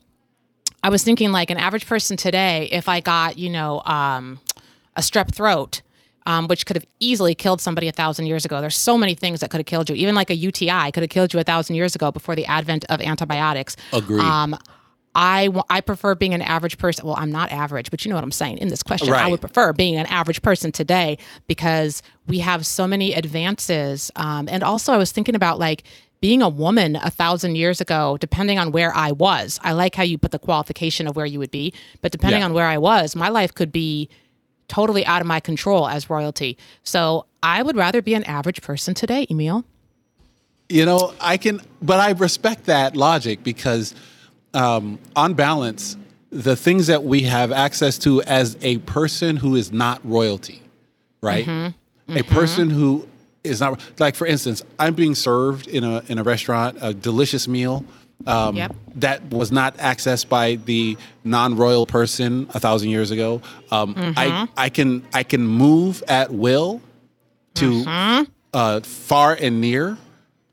I 0.82 0.88
was 0.88 1.04
thinking 1.04 1.34
like 1.34 1.50
an 1.50 1.58
average 1.58 1.88
person 1.88 2.16
today, 2.16 2.70
if 2.72 2.88
I 2.88 3.02
got, 3.02 3.38
you 3.38 3.50
know, 3.50 3.82
um, 3.84 4.40
a 4.96 5.02
strep 5.02 5.36
throat, 5.36 5.82
um, 6.26 6.48
which 6.48 6.66
could 6.66 6.76
have 6.76 6.86
easily 7.00 7.34
killed 7.36 7.62
somebody 7.62 7.88
a 7.88 7.92
thousand 7.92 8.26
years 8.28 8.46
ago. 8.46 8.62
There's 8.62 8.78
so 8.78 8.98
many 8.98 9.16
things 9.16 9.40
that 9.40 9.50
could 9.50 9.60
have 9.60 9.66
killed 9.66 9.90
you. 9.90 9.96
Even 9.96 10.16
like 10.16 10.30
a 10.30 10.36
UTI 10.36 10.92
could 10.92 11.04
have 11.04 11.10
killed 11.10 11.34
you 11.34 11.40
a 11.40 11.44
thousand 11.44 11.76
years 11.76 11.96
ago 11.96 12.12
before 12.12 12.36
the 12.36 12.46
advent 12.46 12.86
of 12.90 13.02
antibiotics. 13.02 13.76
Agreed. 13.94 14.22
Um, 14.22 14.58
I, 15.16 15.50
I 15.70 15.82
prefer 15.82 16.14
being 16.14 16.36
an 16.36 16.42
average 16.44 16.78
person. 16.78 17.06
Well, 17.06 17.16
I'm 17.18 17.32
not 17.32 17.52
average, 17.52 17.90
but 17.90 18.06
you 18.06 18.10
know 18.10 18.16
what 18.16 18.24
I'm 18.24 18.32
saying 18.32 18.60
in 18.60 18.68
this 18.68 18.84
question. 18.84 19.12
I 19.12 19.28
would 19.28 19.42
prefer 19.42 19.74
being 19.74 19.96
an 19.98 20.06
average 20.06 20.42
person 20.44 20.72
today 20.72 21.18
because 21.48 22.04
we 22.28 22.40
have 22.40 22.66
so 22.66 22.86
many 22.88 23.14
advances. 23.16 24.12
Um, 24.16 24.48
and 24.50 24.64
also, 24.64 24.94
I 24.94 24.98
was 24.98 25.12
thinking 25.12 25.36
about 25.36 25.58
like 25.60 25.84
being 26.22 26.42
a 26.42 26.50
woman 26.50 26.96
a 26.98 27.10
thousand 27.10 27.56
years 27.56 27.82
ago, 27.82 28.18
depending 28.20 28.60
on 28.60 28.72
where 28.72 28.94
I 28.96 29.12
was. 29.12 29.60
I 29.64 29.72
like 29.72 29.96
how 29.96 30.04
you 30.04 30.18
put 30.18 30.32
the 30.32 30.40
qualification 30.40 31.08
of 31.08 31.16
where 31.16 31.26
you 31.26 31.40
would 31.40 31.52
be, 31.52 31.74
but 32.02 32.12
depending 32.12 32.42
Yeah. 32.42 32.46
on 32.46 32.54
where 32.54 32.68
I 32.68 32.78
was, 32.78 33.16
my 33.16 33.30
life 33.30 33.54
could 33.54 33.72
be 33.72 34.10
totally 34.70 35.06
out 35.06 35.20
of 35.20 35.28
my 35.28 35.40
control 35.42 35.88
as 35.88 36.10
royalty. 36.10 36.58
So 36.84 37.26
I 37.44 37.62
would 37.62 37.76
rather 37.76 38.02
be 38.02 38.14
an 38.14 38.24
average 38.24 38.62
person 38.62 38.94
today, 38.94 39.28
Emil. 39.30 39.66
You 40.70 40.86
know, 40.86 41.14
I 41.20 41.38
can, 41.38 41.62
but 41.82 42.00
I 42.00 42.12
respect 42.12 42.66
that 42.66 42.96
logic 42.96 43.44
because, 43.44 43.96
um, 44.54 45.00
on 45.16 45.34
balance, 45.34 45.98
the 46.32 46.56
things 46.56 46.88
that 46.88 47.04
we 47.04 47.24
have 47.24 47.52
access 47.52 47.98
to 48.00 48.22
as 48.24 48.56
a 48.62 48.78
person 48.80 49.36
who 49.38 49.56
is 49.56 49.72
not 49.72 50.00
royalty, 50.04 50.62
right? 51.22 51.46
A 52.10 52.24
person 52.24 52.70
who 52.70 53.08
is 53.44 53.60
not 53.62 53.82
like, 54.00 54.16
for 54.16 54.28
instance, 54.28 54.64
I'm 54.78 54.94
being 54.94 55.16
served 55.16 55.68
in 55.68 55.84
a 55.84 56.04
in 56.08 56.20
a 56.20 56.24
restaurant 56.24 56.78
a 56.82 56.94
delicious 56.94 57.48
meal. 57.48 57.84
Um, 58.28 58.56
Yep. 58.56 58.76
That 58.96 59.24
was 59.32 59.52
not 59.52 59.78
accessed 59.78 60.28
by 60.28 60.56
the 60.56 60.98
non-royal 61.24 61.86
person 61.86 62.48
a 62.54 62.60
thousand 62.60 62.90
years 62.90 63.12
ago. 63.12 63.42
Um, 63.72 63.94
I 63.98 64.48
I 64.58 64.70
can 64.70 65.06
I 65.14 65.24
can 65.24 65.48
move 65.48 66.04
at 66.08 66.32
will 66.34 66.82
to 67.56 68.26
uh, 68.54 68.80
far 68.82 69.38
and 69.40 69.62
near, 69.62 69.98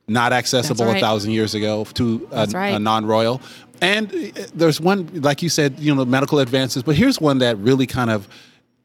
not 0.07 0.33
accessible 0.33 0.85
That's 0.87 0.98
a 0.98 1.00
thousand 1.00 1.33
years 1.33 1.55
ago 1.55 1.85
to 1.94 2.29
a, 2.31 2.46
right. 2.46 2.74
a 2.74 2.79
non-royal. 2.79 3.40
And 3.81 4.12
uh, 4.14 4.46
there's 4.55 4.81
one, 4.81 5.11
like 5.22 5.42
you 5.42 5.48
said, 5.48 5.79
you 5.79 5.94
know, 5.94 6.05
medical 6.05 6.38
advances. 6.38 6.83
But 6.83 6.96
here's 6.96 7.20
one 7.20 7.38
that 7.38 7.59
really 7.59 7.87
kind 7.87 8.11
of, 8.11 8.29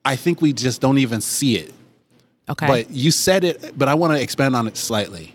I 0.03 0.15
think 0.15 0.41
we 0.41 0.53
just 0.53 0.81
don't 0.81 0.97
even 0.97 1.21
see 1.21 1.55
it. 1.57 1.73
Okay. 2.49 2.67
But 2.67 2.89
you 2.91 3.11
said 3.11 3.43
it, 3.43 3.77
but 3.77 3.87
I 3.87 3.93
want 3.93 4.13
to 4.13 4.21
expand 4.21 4.55
on 4.55 4.67
it 4.67 4.75
slightly. 4.75 5.33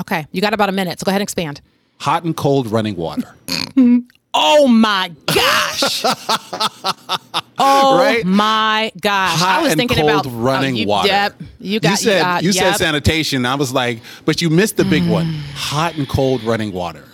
okay. 0.00 0.26
You 0.32 0.40
got 0.40 0.54
about 0.54 0.68
a 0.68 0.72
minute, 0.72 1.00
so 1.00 1.04
go 1.04 1.10
ahead 1.10 1.20
and 1.20 1.26
expand. 1.26 1.60
Hot 2.00 2.24
and 2.24 2.36
cold 2.36 2.68
running 2.68 2.96
water, 2.96 3.34
Oh 4.34 4.68
my 4.68 5.10
gosh. 5.26 6.04
oh 7.58 7.98
Right? 7.98 8.24
my 8.24 8.92
gosh. 9.00 9.38
hot 9.38 9.58
I 9.58 9.62
was 9.62 9.72
and 9.72 9.78
thinking 9.78 9.96
cold 9.98 10.10
about 10.10 10.26
oh, 10.26 10.30
running 10.30 10.76
you, 10.76 10.86
water. 10.86 11.08
Yep. 11.08 11.42
You 11.60 11.80
got 11.80 11.90
You 11.90 11.96
said 11.96 12.20
uh, 12.22 12.38
you 12.40 12.50
yep. 12.50 12.54
said 12.54 12.72
sanitation. 12.76 13.44
I 13.46 13.54
was 13.56 13.72
like, 13.72 14.00
but 14.24 14.40
you 14.40 14.50
missed 14.50 14.76
the 14.76 14.84
big 14.84 15.08
one: 15.08 15.26
hot 15.54 15.96
and 15.96 16.08
cold 16.08 16.42
running 16.44 16.72
water. 16.72 17.04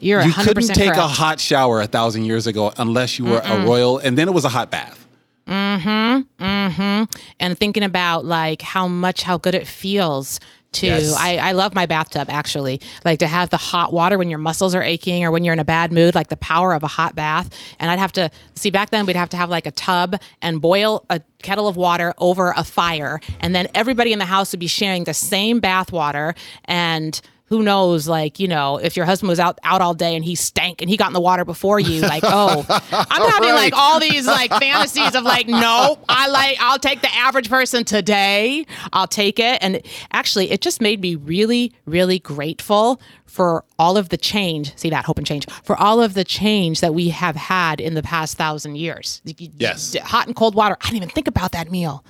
You're 0.00 0.22
you 0.22 0.32
100% 0.32 0.44
couldn't 0.44 0.68
take 0.74 0.94
a 0.94 1.06
hot 1.06 1.38
shower 1.38 1.80
a 1.80 1.86
thousand 1.86 2.24
years 2.24 2.48
ago 2.48 2.72
unless 2.78 3.18
you 3.18 3.26
were 3.26 3.40
a 3.44 3.64
royal, 3.64 3.98
and 3.98 4.18
then 4.18 4.26
it 4.26 4.32
was 4.32 4.44
a 4.44 4.48
hot 4.48 4.70
bath. 4.70 5.06
Mm-hmm. 5.46 6.44
Mm-hmm. 6.44 7.04
And 7.38 7.58
thinking 7.58 7.82
about 7.84 8.24
like 8.24 8.62
how 8.62 8.88
much 8.88 9.22
how 9.22 9.38
good 9.38 9.54
it 9.54 9.66
feels 9.68 10.40
to 10.72 10.86
Yes. 10.86 11.14
I, 11.16 11.36
I 11.36 11.52
love 11.52 11.74
my 11.74 11.86
bathtub 11.86 12.28
actually. 12.30 12.80
Like 13.04 13.18
to 13.20 13.26
have 13.26 13.50
the 13.50 13.56
hot 13.56 13.92
water 13.92 14.18
when 14.18 14.28
your 14.30 14.38
muscles 14.38 14.74
are 14.74 14.82
aching 14.82 15.24
or 15.24 15.30
when 15.30 15.44
you're 15.44 15.52
in 15.52 15.58
a 15.58 15.64
bad 15.64 15.92
mood 15.92 16.14
like 16.14 16.28
the 16.28 16.36
power 16.36 16.72
of 16.72 16.82
a 16.82 16.88
hot 16.88 17.14
bath. 17.14 17.50
And 17.78 17.90
i'd 17.90 17.98
have 17.98 18.12
to 18.12 18.30
see 18.54 18.70
back 18.70 18.90
then 18.90 19.06
we'd 19.06 19.16
have 19.16 19.30
to 19.30 19.36
have 19.36 19.50
like 19.50 19.66
a 19.66 19.70
tub 19.70 20.16
and 20.40 20.60
boil 20.60 21.04
a 21.10 21.20
kettle 21.42 21.68
of 21.68 21.76
water 21.76 22.14
over 22.18 22.52
a 22.56 22.64
fire. 22.64 23.20
And 23.40 23.54
then 23.54 23.68
everybody 23.74 24.12
in 24.12 24.18
the 24.18 24.24
house 24.24 24.52
would 24.52 24.60
be 24.60 24.66
sharing 24.66 25.04
the 25.04 25.14
same 25.14 25.60
bath 25.60 25.92
water. 25.92 26.34
And 26.64 27.20
who 27.52 27.62
knows, 27.62 28.08
like, 28.08 28.40
you 28.40 28.48
know, 28.48 28.78
if 28.78 28.96
your 28.96 29.04
husband 29.04 29.28
was 29.28 29.38
out 29.38 29.58
out 29.62 29.82
all 29.82 29.92
day 29.92 30.16
and 30.16 30.24
he 30.24 30.34
stank 30.34 30.80
and 30.80 30.88
he 30.88 30.96
got 30.96 31.08
in 31.08 31.12
the 31.12 31.20
water 31.20 31.44
before 31.44 31.78
you, 31.78 32.00
like, 32.00 32.22
oh, 32.24 32.64
I'm 32.90 33.30
having 33.30 33.50
Right. 33.50 33.54
like 33.54 33.72
all 33.76 34.00
these 34.00 34.26
like 34.26 34.50
fantasies 34.50 35.14
of 35.14 35.22
like, 35.24 35.48
no, 35.48 35.98
I 36.08 36.28
like, 36.28 36.56
I'll 36.60 36.78
take 36.78 37.02
the 37.02 37.12
average 37.14 37.50
person 37.50 37.84
today. 37.84 38.64
I'll 38.94 39.06
take 39.06 39.38
it. 39.38 39.58
And 39.60 39.82
actually, 40.12 40.50
it 40.50 40.62
just 40.62 40.80
made 40.80 41.02
me 41.02 41.14
really, 41.16 41.74
really 41.84 42.18
grateful 42.18 43.02
for 43.26 43.64
all 43.78 43.98
of 43.98 44.08
the 44.08 44.16
change. 44.16 44.74
See 44.78 44.88
that 44.88 45.04
hope 45.04 45.18
and 45.18 45.26
change 45.26 45.44
for 45.62 45.76
all 45.76 46.00
of 46.00 46.14
the 46.14 46.24
change 46.24 46.80
that 46.80 46.94
we 46.94 47.10
have 47.10 47.36
had 47.36 47.82
in 47.82 47.92
the 47.92 48.02
past 48.02 48.38
thousand 48.38 48.76
years. 48.76 49.20
Yes. 49.58 49.94
hot 50.02 50.26
and 50.26 50.34
cold 50.34 50.54
water. 50.54 50.78
I 50.80 50.84
didn't 50.86 50.96
even 50.96 51.08
think 51.10 51.28
about 51.28 51.52
that 51.52 51.66
Emil. 51.66 52.02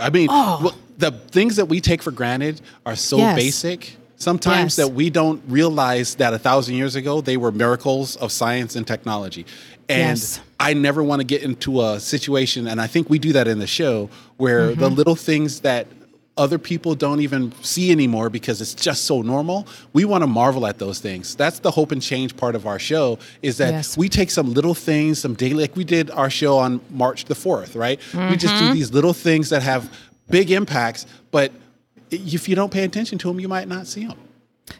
I 0.00 0.10
mean, 0.10 0.28
oh. 0.30 0.58
well, 0.62 0.74
the 0.96 1.10
things 1.10 1.54
that 1.56 1.66
we 1.66 1.80
take 1.80 2.02
for 2.02 2.10
granted 2.10 2.60
are 2.84 2.96
so 2.96 3.16
Oh. 3.16 3.20
Yes. 3.20 3.36
basic 3.36 3.96
sometimes 4.18 4.76
Yes. 4.76 4.86
that 4.86 4.94
we 4.94 5.10
don't 5.10 5.40
realize 5.48 6.16
that 6.16 6.34
a 6.34 6.38
thousand 6.38 6.74
years 6.74 6.94
ago 6.96 7.20
they 7.20 7.36
were 7.36 7.52
miracles 7.52 8.16
of 8.16 8.30
science 8.32 8.76
and 8.76 8.86
technology. 8.86 9.46
And 9.88 10.18
Yes. 10.18 10.40
I 10.60 10.74
never 10.74 11.02
want 11.02 11.20
to 11.20 11.24
get 11.24 11.42
into 11.42 11.80
a 11.82 11.98
situation, 12.00 12.66
and 12.66 12.80
I 12.80 12.86
think 12.88 13.08
we 13.08 13.18
do 13.18 13.32
that 13.32 13.48
in 13.48 13.58
the 13.58 13.66
show, 13.66 14.10
where 14.36 14.70
Mm-hmm. 14.70 14.80
the 14.80 14.90
little 14.90 15.16
things 15.16 15.60
that 15.60 15.86
other 16.36 16.58
people 16.58 16.94
don't 16.94 17.20
even 17.20 17.52
see 17.62 17.90
anymore 17.90 18.30
because 18.30 18.60
it's 18.60 18.72
just 18.74 19.04
so 19.06 19.22
normal. 19.22 19.66
We 19.92 20.04
want 20.04 20.22
to 20.22 20.28
marvel 20.28 20.66
at 20.68 20.78
those 20.78 21.00
things. 21.00 21.34
That's 21.34 21.58
the 21.58 21.70
hope 21.72 21.90
and 21.90 22.00
change 22.00 22.36
part 22.36 22.54
of 22.54 22.64
our 22.64 22.78
show 22.78 23.18
is 23.42 23.56
that 23.56 23.72
Yes. 23.72 23.96
we 23.96 24.08
take 24.08 24.30
some 24.30 24.52
little 24.54 24.74
things, 24.74 25.18
some 25.18 25.34
daily, 25.34 25.62
like 25.62 25.74
we 25.74 25.82
did 25.82 26.10
our 26.12 26.30
show 26.30 26.58
on 26.58 26.80
March 26.90 27.24
the 27.24 27.34
4th, 27.34 27.74
right? 27.74 27.98
We 28.30 28.36
just 28.36 28.54
Mm-hmm. 28.54 28.66
do 28.68 28.74
these 28.74 28.92
little 28.92 29.12
things 29.14 29.48
that 29.50 29.62
have 29.62 29.90
big 30.30 30.50
impacts, 30.52 31.06
but 31.32 31.50
if 32.10 32.48
you 32.48 32.54
don't 32.54 32.72
pay 32.72 32.84
attention 32.84 33.18
to 33.18 33.28
them, 33.28 33.40
you 33.40 33.48
might 33.48 33.68
not 33.68 33.86
see 33.86 34.06
them. 34.06 34.18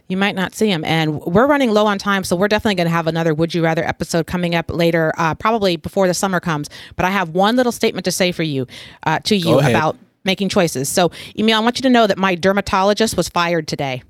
You 0.09 0.17
might 0.17 0.35
not 0.35 0.55
see 0.55 0.69
them. 0.69 0.85
And 0.85 1.21
we're 1.21 1.47
running 1.47 1.71
low 1.71 1.87
on 1.87 1.99
time, 1.99 2.25
so 2.25 2.37
we're 2.37 2.49
definitely 2.49 2.75
going 2.75 2.87
to 2.87 2.93
have 2.93 3.07
another 3.07 3.33
Would 3.33 3.55
You 3.55 3.64
Rather 3.64 3.85
episode 3.85 4.27
coming 4.27 4.55
up 4.55 4.71
later, 4.71 5.12
uh, 5.17 5.35
probably 5.35 5.77
before 5.77 6.07
the 6.07 6.14
summer 6.14 6.41
comes. 6.41 6.69
But 6.97 7.07
I 7.07 7.11
have 7.11 7.31
one 7.31 7.57
little 7.57 7.73
statement 7.73 8.05
to 8.05 8.12
say 8.12 8.33
for 8.33 8.43
you, 8.43 8.67
uh, 9.05 9.21
to 9.21 9.37
you 9.37 9.59
about 9.61 9.97
making 10.25 10.51
choices. 10.51 10.88
So, 10.88 11.11
Emil, 11.38 11.57
I 11.57 11.61
want 11.61 11.79
you 11.79 11.83
to 11.83 11.91
know 11.91 12.07
that 12.07 12.19
my 12.19 12.35
dermatologist 12.35 13.17
was 13.17 13.29
fired 13.29 13.67
today. 13.67 14.03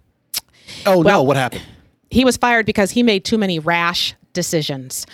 Oh 0.84 1.02
no, 1.02 1.22
what 1.22 1.36
happened? 1.36 1.62
He 2.10 2.24
was 2.24 2.36
fired 2.36 2.66
because 2.66 2.90
he 2.90 3.02
made 3.02 3.24
too 3.24 3.38
many 3.38 3.58
rash 3.58 4.14
decisions. 4.32 5.06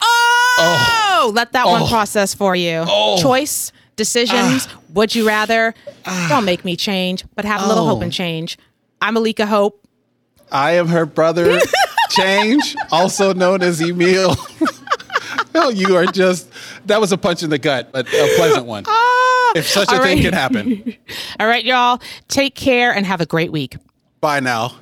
Oh, 0.00 1.30
let 1.34 1.52
that 1.52 1.66
one 1.66 1.86
process 1.88 2.34
for 2.34 2.56
you. 2.56 2.84
Choice 3.18 3.72
decisions. 3.98 4.66
would 4.94 5.14
you 5.14 5.26
rather? 5.28 5.74
Don't 6.30 6.46
make 6.46 6.64
me 6.64 6.74
change, 6.76 7.24
but 7.34 7.44
have 7.44 7.62
a 7.62 7.66
little 7.66 7.86
hope 7.86 7.98
Oh. 7.98 8.02
and 8.02 8.12
change. 8.12 8.56
I'm 9.02 9.14
Alika 9.16 9.46
Hope. 9.46 9.84
I 10.50 10.72
am 10.72 10.88
her 10.88 11.04
brother, 11.04 11.60
Change, 12.10 12.74
also 12.90 13.34
known 13.34 13.62
as 13.62 13.82
Emil. 13.82 14.34
no, 15.54 15.68
you 15.68 15.94
are 15.94 16.06
just, 16.06 16.48
that 16.86 16.98
was 17.02 17.12
a 17.12 17.18
punch 17.18 17.42
in 17.42 17.50
the 17.50 17.58
gut, 17.58 17.90
but 17.92 18.06
a 18.08 18.32
pleasant 18.36 18.64
one. 18.64 18.84
Ah. 18.86 19.52
if 19.56 19.66
such 19.68 19.92
a 19.92 19.96
all 19.96 20.02
thing 20.02 20.16
right. 20.16 20.24
can 20.24 20.32
happen. 20.32 20.94
All 21.40 21.46
right, 21.46 21.64
y'all. 21.64 22.00
Take 22.28 22.54
care 22.54 22.94
and 22.94 23.04
have 23.04 23.20
a 23.20 23.26
great 23.26 23.52
week. 23.52 23.76
Bye 24.22 24.40
now. 24.40 24.72